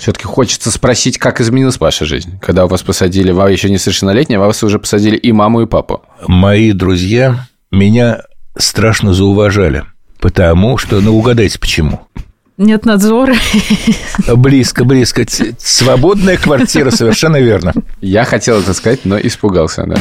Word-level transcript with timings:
Все-таки 0.00 0.24
хочется 0.24 0.70
спросить, 0.70 1.18
как 1.18 1.42
изменилась 1.42 1.78
ваша 1.78 2.06
жизнь, 2.06 2.38
когда 2.40 2.64
у 2.64 2.68
вас 2.68 2.82
посадили, 2.82 3.32
вы 3.32 3.52
еще 3.52 3.68
несовершеннолетняя, 3.68 4.40
а 4.40 4.46
вас 4.46 4.62
уже 4.62 4.78
посадили 4.78 5.14
и 5.14 5.30
маму, 5.30 5.60
и 5.60 5.66
папу. 5.66 6.02
Мои 6.26 6.72
друзья 6.72 7.46
меня 7.70 8.22
страшно 8.56 9.12
зауважали, 9.12 9.84
потому 10.18 10.78
что, 10.78 11.00
ну, 11.00 11.18
угадайте, 11.18 11.58
почему. 11.58 12.00
Нет 12.56 12.86
надзора. 12.86 13.34
Близко, 14.36 14.84
близко. 14.84 15.26
Свободная 15.58 16.38
квартира, 16.38 16.90
совершенно 16.90 17.38
верно. 17.38 17.74
Я 18.00 18.24
хотел 18.24 18.60
это 18.60 18.72
сказать, 18.72 19.00
но 19.04 19.18
испугался, 19.18 19.84
да. 19.86 19.96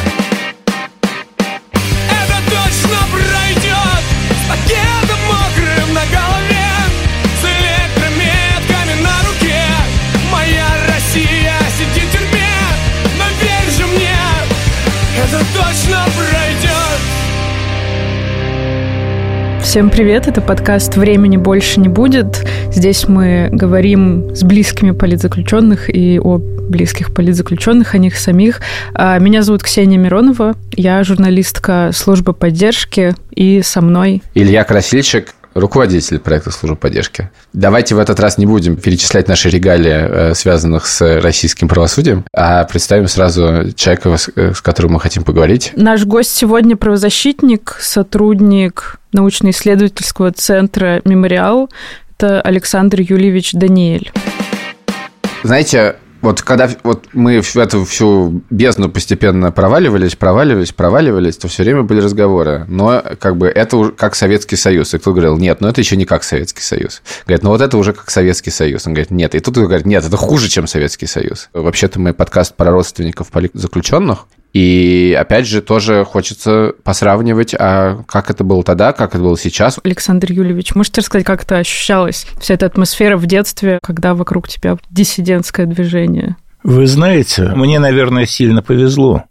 Всем 19.70 19.92
привет, 19.92 20.28
это 20.28 20.42
подкаст 20.42 20.98
«Времени 20.98 21.38
больше 21.38 21.80
не 21.80 21.90
будет». 21.90 22.44
Здесь 22.74 23.08
мы 23.08 23.50
говорим 23.52 24.34
с 24.34 24.42
близкими 24.42 24.90
политзаключенных 24.90 25.96
и 25.96 26.20
о 26.20 26.40
близких 26.40 27.14
политзаключенных, 27.14 27.94
о 27.94 28.00
них 28.00 28.18
самих. 28.18 28.62
А, 28.96 29.20
меня 29.20 29.44
зовут 29.44 29.62
Ксения 29.62 30.00
Миронова, 30.00 30.56
я 30.72 31.04
журналистка 31.04 31.92
службы 31.94 32.34
поддержки, 32.34 33.14
и 33.30 33.62
со 33.62 33.82
мной... 33.82 34.24
Илья 34.34 34.64
Красильщик, 34.64 35.36
руководитель 35.54 36.18
проекта 36.18 36.50
службы 36.50 36.76
поддержки. 36.76 37.30
Давайте 37.54 37.94
в 37.94 38.00
этот 38.00 38.20
раз 38.20 38.40
не 38.40 38.48
будем 38.48 38.76
перечислять 38.76 39.28
наши 39.28 39.52
регалии, 39.52 40.32
э, 40.32 40.34
связанных 40.34 40.88
с 40.88 41.22
российским 41.22 41.68
правосудием, 41.68 42.26
а 42.34 42.64
представим 42.64 43.08
сразу 43.08 43.72
человека, 43.76 44.18
э, 44.36 44.54
с 44.56 44.62
которым 44.62 44.94
мы 44.94 45.00
хотим 45.00 45.24
поговорить. 45.24 45.74
Наш 45.76 46.06
гость 46.06 46.36
сегодня 46.36 46.76
правозащитник, 46.76 47.78
сотрудник 47.80 48.99
научно-исследовательского 49.12 50.32
центра 50.32 51.02
«Мемориал». 51.06 51.70
Это 52.18 52.42
Александр 52.42 53.02
Юльевич 53.02 53.54
Даниэль. 53.54 54.12
Знаете, 55.44 55.96
вот 56.22 56.42
когда 56.42 56.70
вот 56.84 57.06
мы 57.14 57.42
в 57.42 57.56
эту 57.56 57.86
всю 57.86 58.44
бездну 58.50 58.90
постепенно 58.90 59.52
проваливались, 59.52 60.16
проваливались, 60.16 60.74
проваливались, 60.74 61.38
то 61.38 61.48
все 61.48 61.64
время 61.64 61.84
были 61.84 62.02
разговоры. 62.02 62.66
Но 62.68 63.02
как 63.20 63.38
бы 63.38 63.48
это 63.48 63.78
уже 63.78 63.92
как 63.94 64.16
Советский 64.16 64.58
Союз. 64.58 64.94
И 64.94 64.98
кто 64.98 65.12
говорил, 65.12 65.38
нет, 65.38 65.62
но 65.62 65.70
это 65.70 65.80
еще 65.80 65.96
не 65.96 66.06
как 66.06 66.24
Советский 66.24 66.62
Союз. 66.62 67.02
Говорит, 67.26 67.44
ну 67.44 67.52
вот 67.52 67.62
это 67.62 67.78
уже 67.78 67.94
как 67.94 68.10
Советский 68.10 68.52
Союз. 68.52 68.86
Он 68.86 68.94
говорит, 68.94 69.12
нет. 69.12 69.34
И 69.34 69.40
тут 69.40 69.56
говорит, 69.56 69.86
нет, 69.86 70.04
это 70.04 70.18
хуже, 70.18 70.50
чем 70.50 70.68
Советский 70.68 71.08
Союз. 71.08 71.50
Вообще-то 71.54 72.00
мы 72.00 72.14
подкаст 72.14 72.56
про 72.56 72.72
родственников 72.72 73.28
заключенных, 73.54 74.28
и 74.54 75.16
опять 75.20 75.48
же, 75.48 75.62
тоже 75.62 76.04
хочется 76.06 76.74
посравнивать, 76.84 77.54
а 77.58 78.04
как 78.08 78.32
это 78.32 78.44
было 78.44 78.64
тогда, 78.64 78.94
как 78.94 79.14
это 79.14 79.24
было 79.24 79.38
сейчас. 79.38 79.80
Александр 79.84 80.32
Юльевич, 80.32 80.74
можете 80.74 81.02
рассказать, 81.02 81.26
как 81.26 81.44
это 81.44 81.58
ощущалось, 81.58 82.26
вся 82.40 82.56
эта 82.56 82.66
атмосфера 82.66 83.16
в 83.18 83.28
детстве, 83.28 83.80
когда 83.84 84.16
вокруг 84.16 84.48
тебя 84.48 84.78
диссидентское 84.90 85.68
движение? 85.68 86.36
Вы 86.64 86.88
знаете, 86.88 87.44
мне, 87.56 87.80
наверное, 87.80 88.26
сильно 88.26 88.62
повезло. 88.62 89.24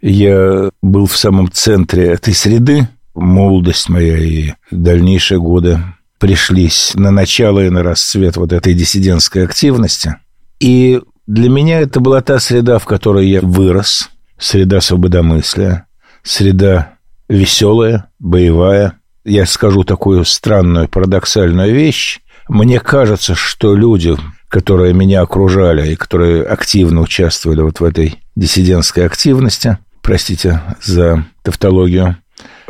Я 0.00 0.70
был 0.80 1.06
в 1.06 1.16
самом 1.16 1.50
центре 1.50 2.06
этой 2.06 2.32
среды. 2.32 2.88
Молодость 3.14 3.88
моя 3.88 4.16
и 4.16 4.52
дальнейшие 4.70 5.40
годы 5.40 5.80
пришлись 6.18 6.92
на 6.94 7.10
начало 7.10 7.60
и 7.66 7.70
на 7.70 7.82
расцвет 7.82 8.36
вот 8.36 8.52
этой 8.52 8.74
диссидентской 8.74 9.44
активности. 9.44 10.16
И 10.60 11.00
для 11.26 11.50
меня 11.50 11.80
это 11.80 12.00
была 12.00 12.20
та 12.22 12.38
среда, 12.38 12.78
в 12.78 12.86
которой 12.86 13.28
я 13.28 13.40
вырос– 13.40 14.08
среда 14.40 14.80
свободомыслия, 14.80 15.86
среда 16.22 16.94
веселая, 17.28 18.10
боевая. 18.18 18.94
Я 19.24 19.46
скажу 19.46 19.84
такую 19.84 20.24
странную, 20.24 20.88
парадоксальную 20.88 21.72
вещь. 21.72 22.20
Мне 22.48 22.80
кажется, 22.80 23.34
что 23.34 23.76
люди, 23.76 24.16
которые 24.48 24.94
меня 24.94 25.20
окружали 25.20 25.92
и 25.92 25.96
которые 25.96 26.42
активно 26.42 27.02
участвовали 27.02 27.60
вот 27.60 27.78
в 27.78 27.84
этой 27.84 28.18
диссидентской 28.34 29.06
активности, 29.06 29.78
простите 30.02 30.62
за 30.82 31.24
тавтологию, 31.42 32.16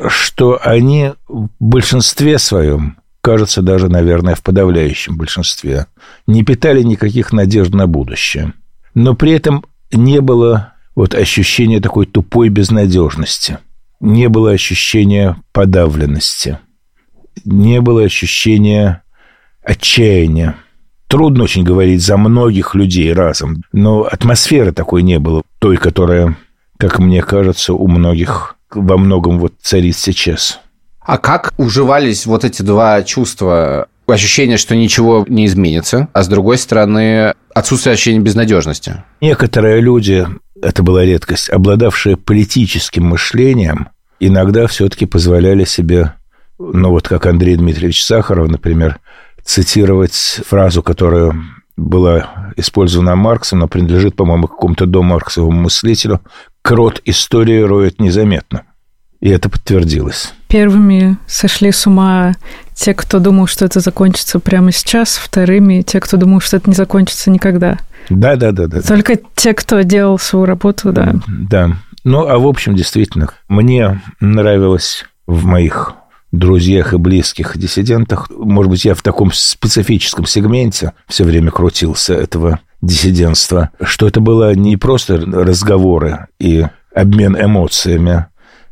что 0.08 0.60
они 0.62 1.12
в 1.28 1.48
большинстве 1.60 2.38
своем, 2.38 2.98
кажется, 3.22 3.62
даже, 3.62 3.88
наверное, 3.88 4.34
в 4.34 4.42
подавляющем 4.42 5.16
большинстве, 5.16 5.86
не 6.26 6.42
питали 6.42 6.82
никаких 6.82 7.32
надежд 7.32 7.72
на 7.72 7.86
будущее. 7.86 8.54
Но 8.94 9.14
при 9.14 9.32
этом 9.32 9.64
не 9.92 10.20
было 10.20 10.74
вот 10.94 11.14
ощущение 11.14 11.80
такой 11.80 12.06
тупой 12.06 12.48
безнадежности. 12.48 13.58
Не 14.00 14.28
было 14.28 14.50
ощущения 14.50 15.36
подавленности. 15.52 16.58
Не 17.44 17.80
было 17.80 18.02
ощущения 18.02 19.02
отчаяния. 19.62 20.56
Трудно 21.06 21.44
очень 21.44 21.64
говорить 21.64 22.02
за 22.02 22.16
многих 22.16 22.74
людей 22.74 23.12
разом, 23.12 23.64
но 23.72 24.02
атмосферы 24.02 24.72
такой 24.72 25.02
не 25.02 25.18
было, 25.18 25.42
той, 25.58 25.76
которая, 25.76 26.36
как 26.76 26.98
мне 26.98 27.20
кажется, 27.22 27.74
у 27.74 27.88
многих 27.88 28.56
во 28.70 28.96
многом 28.96 29.38
вот 29.38 29.54
царит 29.60 29.96
сейчас. 29.96 30.60
А 31.00 31.18
как 31.18 31.52
уживались 31.56 32.26
вот 32.26 32.44
эти 32.44 32.62
два 32.62 33.02
чувства? 33.02 33.88
Ощущение, 34.06 34.56
что 34.56 34.76
ничего 34.76 35.24
не 35.28 35.46
изменится, 35.46 36.08
а 36.12 36.22
с 36.22 36.28
другой 36.28 36.58
стороны, 36.58 37.34
отсутствие 37.54 37.94
ощущения 37.94 38.20
безнадежности. 38.20 39.04
Некоторые 39.20 39.80
люди 39.80 40.26
это 40.62 40.82
была 40.82 41.04
редкость, 41.04 41.50
обладавшие 41.50 42.16
политическим 42.16 43.04
мышлением, 43.04 43.88
иногда 44.18 44.66
все-таки 44.66 45.06
позволяли 45.06 45.64
себе, 45.64 46.14
ну 46.58 46.90
вот 46.90 47.08
как 47.08 47.26
Андрей 47.26 47.56
Дмитриевич 47.56 48.04
Сахаров, 48.04 48.48
например, 48.48 48.98
цитировать 49.44 50.40
фразу, 50.46 50.82
которая 50.82 51.34
была 51.76 52.52
использована 52.56 53.16
Марксом, 53.16 53.60
но 53.60 53.68
принадлежит, 53.68 54.14
по-моему, 54.14 54.48
какому-то 54.48 54.86
домарксовому 54.86 55.62
мыслителю, 55.62 56.20
«Крот 56.62 57.00
истории 57.04 57.60
роет 57.60 58.00
незаметно». 58.00 58.64
И 59.20 59.30
это 59.30 59.48
подтвердилось. 59.48 60.34
Первыми 60.50 61.16
сошли 61.26 61.70
с 61.70 61.86
ума 61.86 62.34
те, 62.74 62.92
кто 62.92 63.20
думал, 63.20 63.46
что 63.46 63.64
это 63.64 63.78
закончится 63.78 64.40
прямо 64.40 64.72
сейчас, 64.72 65.16
вторыми 65.16 65.82
те, 65.82 66.00
кто 66.00 66.16
думал, 66.16 66.40
что 66.40 66.56
это 66.56 66.68
не 66.68 66.74
закончится 66.74 67.30
никогда. 67.30 67.78
Да, 68.08 68.34
да, 68.34 68.50
да, 68.50 68.66
да. 68.66 68.82
Только 68.82 69.18
те, 69.36 69.54
кто 69.54 69.82
делал 69.82 70.18
свою 70.18 70.46
работу, 70.46 70.92
да. 70.92 71.14
Да. 71.28 71.76
Ну, 72.02 72.26
а 72.26 72.38
в 72.38 72.46
общем, 72.48 72.74
действительно, 72.74 73.28
мне 73.48 74.00
нравилось 74.20 75.04
в 75.26 75.44
моих 75.44 75.94
друзьях 76.32 76.94
и 76.94 76.98
близких 76.98 77.56
диссидентах, 77.56 78.28
может 78.30 78.70
быть, 78.70 78.84
я 78.84 78.94
в 78.94 79.02
таком 79.02 79.32
специфическом 79.32 80.26
сегменте 80.26 80.92
все 81.06 81.24
время 81.24 81.50
крутился 81.50 82.14
этого 82.14 82.60
диссидентства, 82.82 83.70
что 83.82 84.06
это 84.06 84.20
было 84.20 84.54
не 84.54 84.76
просто 84.76 85.16
разговоры 85.16 86.26
и 86.38 86.66
обмен 86.94 87.36
эмоциями, 87.36 88.26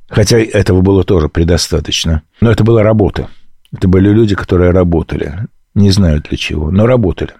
хотя 0.08 0.38
этого 0.38 0.80
было 0.80 1.04
тоже 1.04 1.28
предостаточно, 1.28 2.22
но 2.40 2.50
это 2.50 2.64
была 2.64 2.82
работа. 2.82 3.28
Это 3.72 3.88
были 3.88 4.08
люди, 4.10 4.34
которые 4.34 4.70
работали, 4.70 5.46
не 5.74 5.90
знаю 5.90 6.22
для 6.22 6.36
чего, 6.36 6.70
но 6.70 6.86
работали 6.86 7.34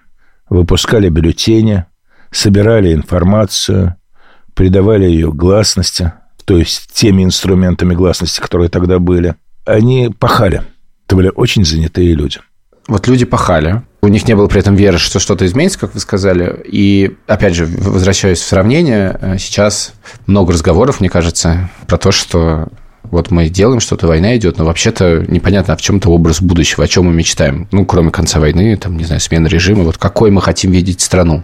выпускали 0.49 1.09
бюллетени, 1.09 1.85
собирали 2.31 2.93
информацию, 2.93 3.95
придавали 4.53 5.05
ее 5.05 5.31
гласности, 5.31 6.11
то 6.45 6.57
есть 6.57 6.91
теми 6.93 7.23
инструментами 7.23 7.93
гласности, 7.93 8.39
которые 8.39 8.69
тогда 8.69 8.99
были. 8.99 9.35
Они 9.65 10.09
пахали. 10.17 10.63
Это 11.05 11.15
были 11.15 11.31
очень 11.33 11.63
занятые 11.63 12.13
люди. 12.13 12.39
Вот 12.89 13.07
люди 13.07 13.23
пахали, 13.23 13.83
у 14.01 14.07
них 14.07 14.27
не 14.27 14.35
было 14.35 14.47
при 14.47 14.59
этом 14.59 14.75
веры, 14.75 14.97
что 14.97 15.19
что-то 15.19 15.45
изменится, 15.45 15.77
как 15.77 15.93
вы 15.93 15.99
сказали. 15.99 16.59
И, 16.65 17.15
опять 17.27 17.53
же, 17.53 17.67
возвращаясь 17.67 18.39
в 18.39 18.45
сравнение, 18.45 19.17
э, 19.21 19.37
сейчас 19.37 19.93
много 20.25 20.53
разговоров, 20.53 20.99
мне 20.99 21.09
кажется, 21.09 21.69
про 21.85 21.97
то, 21.97 22.11
что 22.11 22.69
вот 23.03 23.29
мы 23.29 23.47
делаем 23.49 23.79
что-то, 23.79 24.07
война 24.07 24.35
идет, 24.37 24.57
но 24.57 24.65
вообще-то 24.65 25.23
непонятно, 25.27 25.75
а 25.75 25.77
в 25.77 25.81
чем 25.81 25.97
это 25.97 26.09
образ 26.09 26.41
будущего, 26.41 26.83
о 26.83 26.87
чем 26.87 27.05
мы 27.05 27.13
мечтаем. 27.13 27.67
Ну, 27.71 27.85
кроме 27.85 28.09
конца 28.09 28.39
войны, 28.39 28.75
там, 28.75 28.97
не 28.97 29.03
знаю, 29.03 29.21
смены 29.21 29.47
режима, 29.47 29.83
вот 29.83 29.99
какой 29.99 30.31
мы 30.31 30.41
хотим 30.41 30.71
видеть 30.71 31.01
страну. 31.01 31.43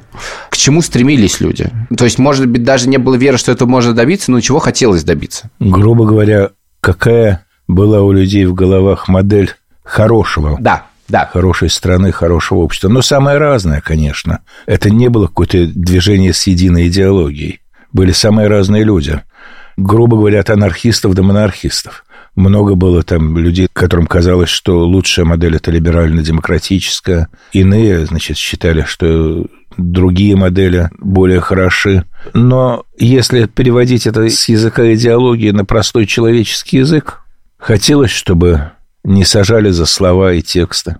К 0.49 0.57
чему 0.57 0.81
стремились 0.81 1.39
люди? 1.39 1.69
То 1.95 2.05
есть, 2.05 2.17
может 2.17 2.47
быть, 2.47 2.63
даже 2.63 2.89
не 2.89 2.97
было 2.97 3.15
веры, 3.15 3.37
что 3.37 3.51
это 3.51 3.67
можно 3.67 3.93
добиться, 3.93 4.31
но 4.31 4.41
чего 4.41 4.57
хотелось 4.57 5.03
добиться? 5.03 5.51
Грубо 5.59 6.05
говоря, 6.05 6.49
какая 6.81 7.45
была 7.67 8.01
у 8.01 8.11
людей 8.11 8.45
в 8.45 8.55
головах 8.55 9.07
модель 9.07 9.51
хорошего 9.83 10.57
да, 10.59 10.87
да. 11.07 11.29
хорошей 11.31 11.69
страны, 11.69 12.11
хорошего 12.11 12.59
общества. 12.59 12.89
Но 12.89 13.01
самое 13.01 13.37
разное, 13.37 13.81
конечно. 13.81 14.39
Это 14.65 14.89
не 14.89 15.09
было 15.09 15.27
какое-то 15.27 15.67
движение 15.67 16.33
с 16.33 16.47
единой 16.47 16.87
идеологией. 16.87 17.61
Были 17.93 18.11
самые 18.11 18.47
разные 18.47 18.83
люди– 18.83 19.21
грубо 19.77 20.17
говоря, 20.17 20.39
от 20.39 20.49
анархистов 20.49 21.13
до 21.13 21.23
монархистов. 21.23 22.05
Много 22.35 22.75
было 22.75 23.01
там 23.01 23.37
людей, 23.37 23.67
которым 23.71 24.07
казалось, 24.07 24.49
что 24.49 24.85
лучшая 24.85 25.25
модель– 25.25 25.55
это 25.57 25.71
либерально-демократическая. 25.71 27.29
Иные, 27.53 28.05
значит, 28.05 28.37
считали, 28.37 28.83
что 28.83 29.45
другие 29.77 30.35
модели 30.35 30.89
более 30.99 31.39
хороши. 31.39 32.05
Но 32.33 32.83
если 32.97 33.45
переводить 33.45 34.05
это 34.05 34.27
с 34.29 34.49
языка 34.49 34.93
идеологии 34.93 35.51
на 35.51 35.63
простой 35.63 36.05
человеческий 36.05 36.79
язык, 36.79 37.21
хотелось, 37.57 38.11
чтобы 38.11 38.71
не 39.05 39.23
сажали 39.23 39.69
за 39.69 39.85
слова 39.85 40.33
и 40.33 40.41
тексты, 40.41 40.97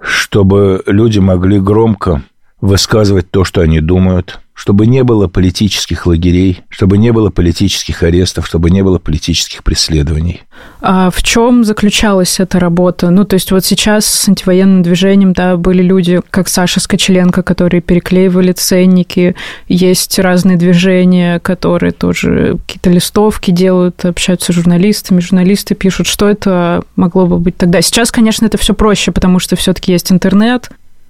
чтобы 0.00 0.82
люди 0.86 1.18
могли 1.18 1.60
громко 1.60 2.22
высказывать 2.60 3.30
то, 3.30 3.44
что 3.44 3.60
они 3.60 3.80
думают– 3.80 4.40
чтобы 4.58 4.88
не 4.88 5.04
было 5.04 5.28
политических 5.28 6.04
лагерей, 6.04 6.62
чтобы 6.68 6.98
не 6.98 7.12
было 7.12 7.30
политических 7.30 8.02
арестов, 8.02 8.44
чтобы 8.44 8.70
не 8.70 8.82
было 8.82 8.98
политических 8.98 9.62
преследований. 9.62 10.42
А 10.80 11.10
в 11.12 11.22
чем 11.22 11.62
заключалась 11.62 12.40
эта 12.40 12.58
работа? 12.58 13.10
Ну, 13.10 13.24
то 13.24 13.34
есть 13.34 13.52
вот 13.52 13.64
сейчас 13.64 14.04
с 14.04 14.28
антивоенным 14.28 14.82
движением, 14.82 15.32
да, 15.32 15.56
были 15.56 15.80
люди, 15.80 16.20
как 16.30 16.48
Саша 16.48 16.80
Скочеленко, 16.80 17.44
которые 17.44 17.80
переклеивали 17.80 18.50
ценники, 18.50 19.36
есть 19.68 20.18
разные 20.18 20.56
движения, 20.56 21.38
которые 21.38 21.92
тоже 21.92 22.58
какие-то 22.66 22.90
листовки 22.90 23.52
делают, 23.52 24.04
общаются 24.04 24.52
с 24.52 24.56
журналистами, 24.56 25.20
журналисты 25.20 25.76
пишут, 25.76 26.08
что 26.08 26.28
это 26.28 26.82
могло 26.96 27.26
бы 27.26 27.38
быть 27.38 27.56
тогда. 27.56 27.80
Сейчас, 27.80 28.10
конечно, 28.10 28.44
это 28.44 28.58
все 28.58 28.74
проще, 28.74 29.12
потому 29.12 29.38
что 29.38 29.54
все-таки 29.54 29.92
есть 29.92 30.10
интернет, 30.10 30.68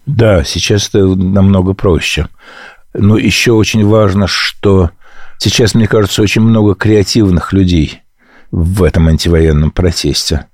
да, 0.08 0.42
сейчас 0.42 0.88
это 0.88 1.04
намного 1.06 1.74
проще. 1.74 2.28
Но 2.94 3.18
еще 3.18 3.52
очень 3.52 3.86
важно, 3.86 4.26
что 4.26 4.90
сейчас, 5.36 5.74
мне 5.74 5.86
кажется, 5.86 6.22
очень 6.22 6.40
много 6.40 6.74
креативных 6.74 7.52
людей 7.52 8.00
в 8.50 8.82
этом 8.82 9.08
антивоенном 9.08 9.70
протесте. 9.70 10.46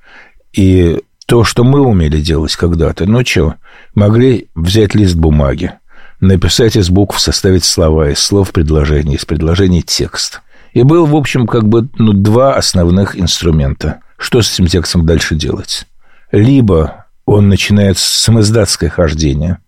И 0.53 1.01
то, 1.27 1.45
что 1.45 1.62
мы 1.62 1.81
умели 1.81 2.21
делать 2.21 2.56
когда-то, 2.56 3.06
ну 3.06 3.25
что, 3.25 3.55
могли 3.95 4.49
взять 4.56 4.97
лист 4.97 5.15
бумаги, 5.15 5.75
написать 6.19 6.75
из 6.75 6.91
букв, 6.91 7.21
составить 7.21 7.65
слова, 7.65 8.11
из 8.11 8.19
слов 8.19 8.51
предложений, 8.51 9.15
из 9.15 9.25
предложений 9.25 9.83
текст. 9.83 10.41
И 10.73 10.83
был, 10.83 11.06
в 11.06 11.15
общем, 11.15 11.47
как 11.47 11.69
бы 11.69 11.89
ну, 11.97 12.12
два 12.12 12.56
основных 12.56 13.17
инструмента. 13.17 14.01
Что 14.19 14.43
с 14.43 14.53
этим 14.53 14.67
текстом 14.67 15.06
дальше 15.06 15.37
делать? 15.37 15.87
Либо 16.33 17.04
он 17.26 17.49
начинает 17.49 17.99
самоздатское 17.99 18.91
хождение– 18.91 19.59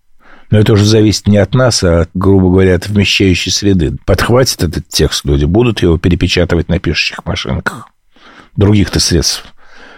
но 0.49 0.59
это 0.59 0.73
уже 0.73 0.85
зависит 0.85 1.27
не 1.27 1.37
от 1.37 1.53
нас, 1.53 1.83
а, 1.83 2.01
от, 2.01 2.09
грубо 2.13 2.49
говоря, 2.49 2.75
от 2.75 2.87
вмещающей 2.87 3.51
среды. 3.51 3.97
Подхватит 4.05 4.63
этот 4.63 4.87
текст 4.87 5.25
люди, 5.25 5.45
будут 5.45 5.81
его 5.81 5.97
перепечатывать 5.97 6.69
на 6.69 6.79
пишущих 6.79 7.25
машинках. 7.25 7.89
Других-то 8.55 8.99
средств 8.99 9.45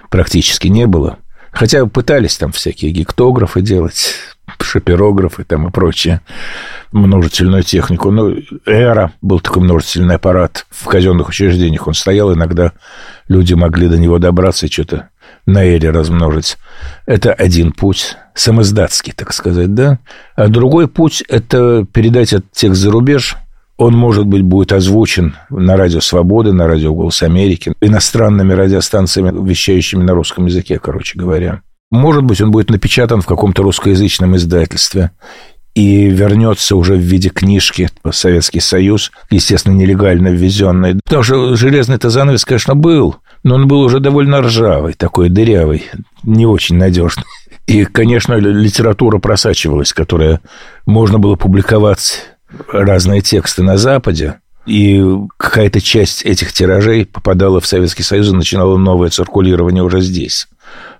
практически 0.09 0.67
не 0.67 0.87
было. 0.87 1.19
Хотя 1.51 1.85
пытались 1.85 2.37
там 2.37 2.51
всякие 2.51 2.91
гектографы 2.91 3.61
делать, 3.61 4.15
шапирографы 4.59 5.43
там 5.43 5.67
и 5.67 5.71
прочее, 5.71 6.21
множительную 6.91 7.63
технику. 7.63 8.11
Ну, 8.11 8.35
Эра 8.65 9.13
был 9.21 9.39
такой 9.39 9.63
множительный 9.63 10.15
аппарат 10.15 10.65
в 10.69 10.85
казенных 10.85 11.29
учреждениях. 11.29 11.87
Он 11.87 11.93
стоял, 11.93 12.33
иногда 12.33 12.73
люди 13.27 13.53
могли 13.53 13.87
до 13.87 13.97
него 13.97 14.17
добраться 14.19 14.65
и 14.65 14.71
что-то 14.71 15.09
на 15.45 15.63
Эре 15.63 15.89
размножить. 15.89 16.57
Это 17.05 17.33
один 17.33 17.71
путь, 17.71 18.17
самоздатский, 18.33 19.13
так 19.13 19.33
сказать, 19.33 19.73
да. 19.73 19.99
А 20.35 20.47
другой 20.47 20.87
путь– 20.87 21.23
это 21.29 21.85
передать 21.91 22.33
этот 22.33 22.51
текст 22.51 22.81
за 22.81 22.91
рубеж. 22.91 23.35
Он, 23.77 23.95
может 23.95 24.25
быть, 24.25 24.41
будет 24.41 24.73
озвучен 24.73 25.35
на 25.49 25.77
радио 25.77 26.01
«Свобода», 26.01 26.51
на 26.51 26.67
радио 26.67 26.93
«Голос 26.93 27.23
Америки», 27.23 27.73
иностранными 27.79 28.53
радиостанциями, 28.53 29.47
вещающими 29.47 30.03
на 30.03 30.13
русском 30.13 30.47
языке, 30.47 30.79
короче 30.79 31.17
говоря. 31.17 31.61
Может 31.91 32.23
быть, 32.23 32.41
он 32.41 32.51
будет 32.51 32.69
напечатан 32.69 33.21
в 33.21 33.25
каком-то 33.25 33.63
русскоязычном 33.63 34.35
издательстве 34.35 35.11
и 35.75 36.09
вернется 36.09 36.75
уже 36.75 36.95
в 36.95 36.99
виде 36.99 37.29
книжки 37.29 37.89
в 38.03 38.11
Советский 38.11 38.59
Союз, 38.59 39.11
естественно, 39.29 39.73
нелегально 39.73 40.27
ввезенной. 40.27 40.99
Потому 41.03 41.23
что 41.23 41.55
железный-то 41.55 42.09
занавес, 42.09 42.43
конечно, 42.43 42.75
был, 42.75 43.17
но 43.43 43.55
он 43.55 43.67
был 43.67 43.81
уже 43.81 43.99
довольно 43.99 44.41
ржавый, 44.41 44.93
такой 44.93 45.29
дырявый, 45.29 45.85
не 46.23 46.45
очень 46.45 46.77
надежный. 46.77 47.25
И, 47.67 47.85
конечно, 47.85 48.33
литература 48.33 49.19
просачивалась, 49.19 49.93
которая 49.93 50.41
можно 50.85 51.19
было 51.19 51.35
публиковать 51.35 52.25
разные 52.71 53.21
тексты 53.21 53.63
на 53.63 53.77
Западе, 53.77 54.39
и 54.65 55.03
какая-то 55.37 55.81
часть 55.81 56.23
этих 56.23 56.53
тиражей 56.53 57.05
попадала 57.05 57.59
в 57.59 57.67
Советский 57.67 58.03
Союз 58.03 58.29
и 58.29 58.35
начинала 58.35 58.77
новое 58.77 59.09
циркулирование 59.09 59.83
уже 59.83 60.01
здесь. 60.01 60.47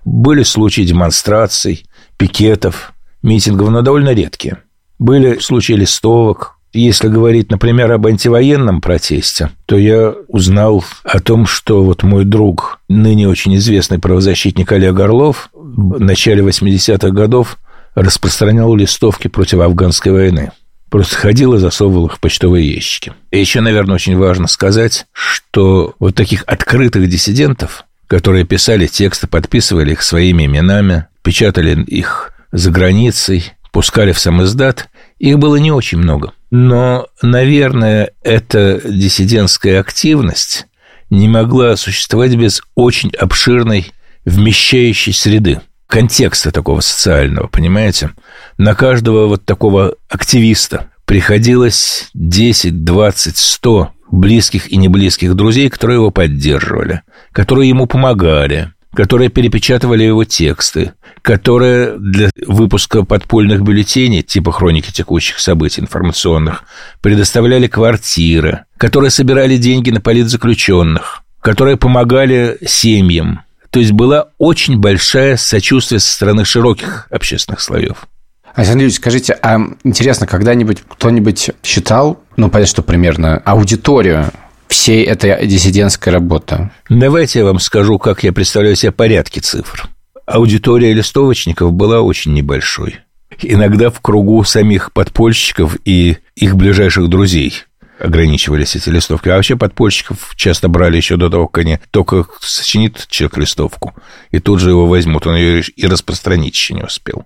Были 0.04 0.42
случаи 0.42 0.82
демонстраций, 0.82 1.86
пикетов, 2.16 2.92
митингов, 3.22 3.70
но 3.70 3.82
довольно 3.82 4.12
редкие. 4.12 4.58
Были 4.98 5.38
случаи 5.38 5.74
листовок, 5.74 6.58
если 6.72 7.08
говорить, 7.08 7.50
например, 7.50 7.90
об 7.92 8.06
антивоенном 8.06 8.80
протесте, 8.80 9.50
то 9.66 9.76
я 9.76 10.14
узнал 10.28 10.84
о 11.04 11.20
том, 11.20 11.46
что 11.46 11.82
вот 11.82 12.02
мой 12.02 12.24
друг, 12.24 12.80
ныне 12.88 13.28
очень 13.28 13.56
известный 13.56 13.98
правозащитник 13.98 14.70
Олег 14.72 14.98
Орлов, 15.00 15.50
в 15.52 16.00
начале 16.00 16.42
80-х 16.42 17.10
годов 17.10 17.58
распространял 17.94 18.74
листовки 18.74 19.28
против 19.28 19.60
афганской 19.60 20.12
войны. 20.12 20.52
Просто 20.90 21.16
ходил 21.16 21.54
и 21.54 21.58
засовывал 21.58 22.06
их 22.06 22.16
в 22.16 22.20
почтовые 22.20 22.72
ящики. 22.72 23.12
И 23.30 23.38
еще, 23.38 23.60
наверное, 23.60 23.94
очень 23.94 24.16
важно 24.16 24.48
сказать, 24.48 25.06
что 25.12 25.94
вот 26.00 26.14
таких 26.14 26.42
открытых 26.46 27.08
диссидентов, 27.08 27.84
которые 28.08 28.44
писали 28.44 28.86
тексты, 28.86 29.28
подписывали 29.28 29.92
их 29.92 30.02
своими 30.02 30.46
именами, 30.46 31.06
печатали 31.22 31.80
их 31.84 32.32
за 32.50 32.70
границей, 32.72 33.52
пускали 33.70 34.10
в 34.10 34.18
сам 34.18 34.42
издат, 34.42 34.88
их 35.20 35.38
было 35.38 35.56
не 35.56 35.70
очень 35.70 35.98
много. 35.98 36.32
Но, 36.50 37.06
наверное, 37.22 38.10
эта 38.24 38.80
диссидентская 38.82 39.78
активность 39.78 40.66
не 41.10 41.28
могла 41.28 41.76
существовать 41.76 42.34
без 42.34 42.62
очень 42.74 43.10
обширной 43.10 43.92
вмещающей 44.24 45.12
среды, 45.12 45.60
контекста 45.86 46.50
такого 46.50 46.80
социального, 46.80 47.46
понимаете? 47.48 48.10
На 48.56 48.74
каждого 48.74 49.26
вот 49.26 49.44
такого 49.44 49.96
активиста 50.08 50.88
приходилось 51.04 52.08
10, 52.14 52.84
20, 52.84 53.36
100 53.36 53.90
близких 54.10 54.72
и 54.72 54.76
неблизких 54.76 55.34
друзей, 55.34 55.68
которые 55.68 55.96
его 55.96 56.10
поддерживали, 56.10 57.02
которые 57.32 57.68
ему 57.68 57.86
помогали, 57.86 58.72
которые 58.94 59.28
перепечатывали 59.30 60.04
его 60.04 60.24
тексты, 60.24 60.92
которые 61.22 61.98
для 61.98 62.30
выпуска 62.46 63.04
подпольных 63.04 63.62
бюллетеней, 63.62 64.22
типа 64.22 64.52
хроники 64.52 64.90
текущих 64.90 65.38
событий 65.38 65.80
информационных, 65.80 66.64
предоставляли 67.00 67.66
квартиры, 67.66 68.64
которые 68.76 69.10
собирали 69.10 69.56
деньги 69.56 69.90
на 69.90 70.00
политзаключенных, 70.00 71.22
которые 71.40 71.76
помогали 71.76 72.58
семьям. 72.66 73.42
То 73.70 73.78
есть 73.78 73.92
была 73.92 74.30
очень 74.38 74.78
большая 74.78 75.36
сочувствие 75.36 76.00
со 76.00 76.10
стороны 76.10 76.44
широких 76.44 77.06
общественных 77.10 77.60
слоев. 77.60 78.08
Александр 78.54 78.80
Юрьевич, 78.82 78.96
скажите, 78.96 79.38
а 79.40 79.58
интересно, 79.84 80.26
когда-нибудь 80.26 80.82
кто-нибудь 80.88 81.50
считал, 81.62 82.20
ну, 82.36 82.50
понятно, 82.50 82.70
что 82.70 82.82
примерно, 82.82 83.38
аудиторию 83.44 84.32
всей 84.70 85.04
этой 85.04 85.46
диссидентской 85.46 86.12
работы? 86.12 86.70
Давайте 86.88 87.40
я 87.40 87.44
вам 87.44 87.58
скажу, 87.58 87.98
как 87.98 88.22
я 88.22 88.32
представляю 88.32 88.76
себе 88.76 88.92
порядки 88.92 89.40
цифр. 89.40 89.88
Аудитория 90.26 90.94
листовочников 90.94 91.72
была 91.72 92.00
очень 92.00 92.32
небольшой. 92.32 93.00
Иногда 93.42 93.90
в 93.90 94.00
кругу 94.00 94.42
самих 94.44 94.92
подпольщиков 94.92 95.76
и 95.84 96.18
их 96.36 96.56
ближайших 96.56 97.08
друзей 97.08 97.64
ограничивались 97.98 98.76
эти 98.76 98.88
листовки. 98.88 99.28
А 99.28 99.36
вообще 99.36 99.56
подпольщиков 99.56 100.32
часто 100.36 100.68
брали 100.68 100.96
еще 100.96 101.16
до 101.16 101.28
того, 101.28 101.48
как 101.48 101.64
они 101.64 101.78
только 101.90 102.26
сочинит 102.40 103.06
человек 103.08 103.38
листовку, 103.38 103.94
и 104.30 104.38
тут 104.38 104.60
же 104.60 104.70
его 104.70 104.86
возьмут, 104.86 105.26
он 105.26 105.36
ее 105.36 105.62
и 105.62 105.86
распространить 105.86 106.54
еще 106.54 106.74
не 106.74 106.82
успел. 106.82 107.24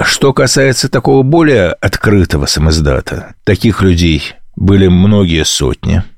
Что 0.00 0.32
касается 0.32 0.88
такого 0.88 1.22
более 1.22 1.72
открытого 1.72 2.46
самоздата, 2.46 3.34
таких 3.44 3.82
людей 3.82 4.32
были 4.56 4.86
многие 4.86 5.44
сотни– 5.44 6.02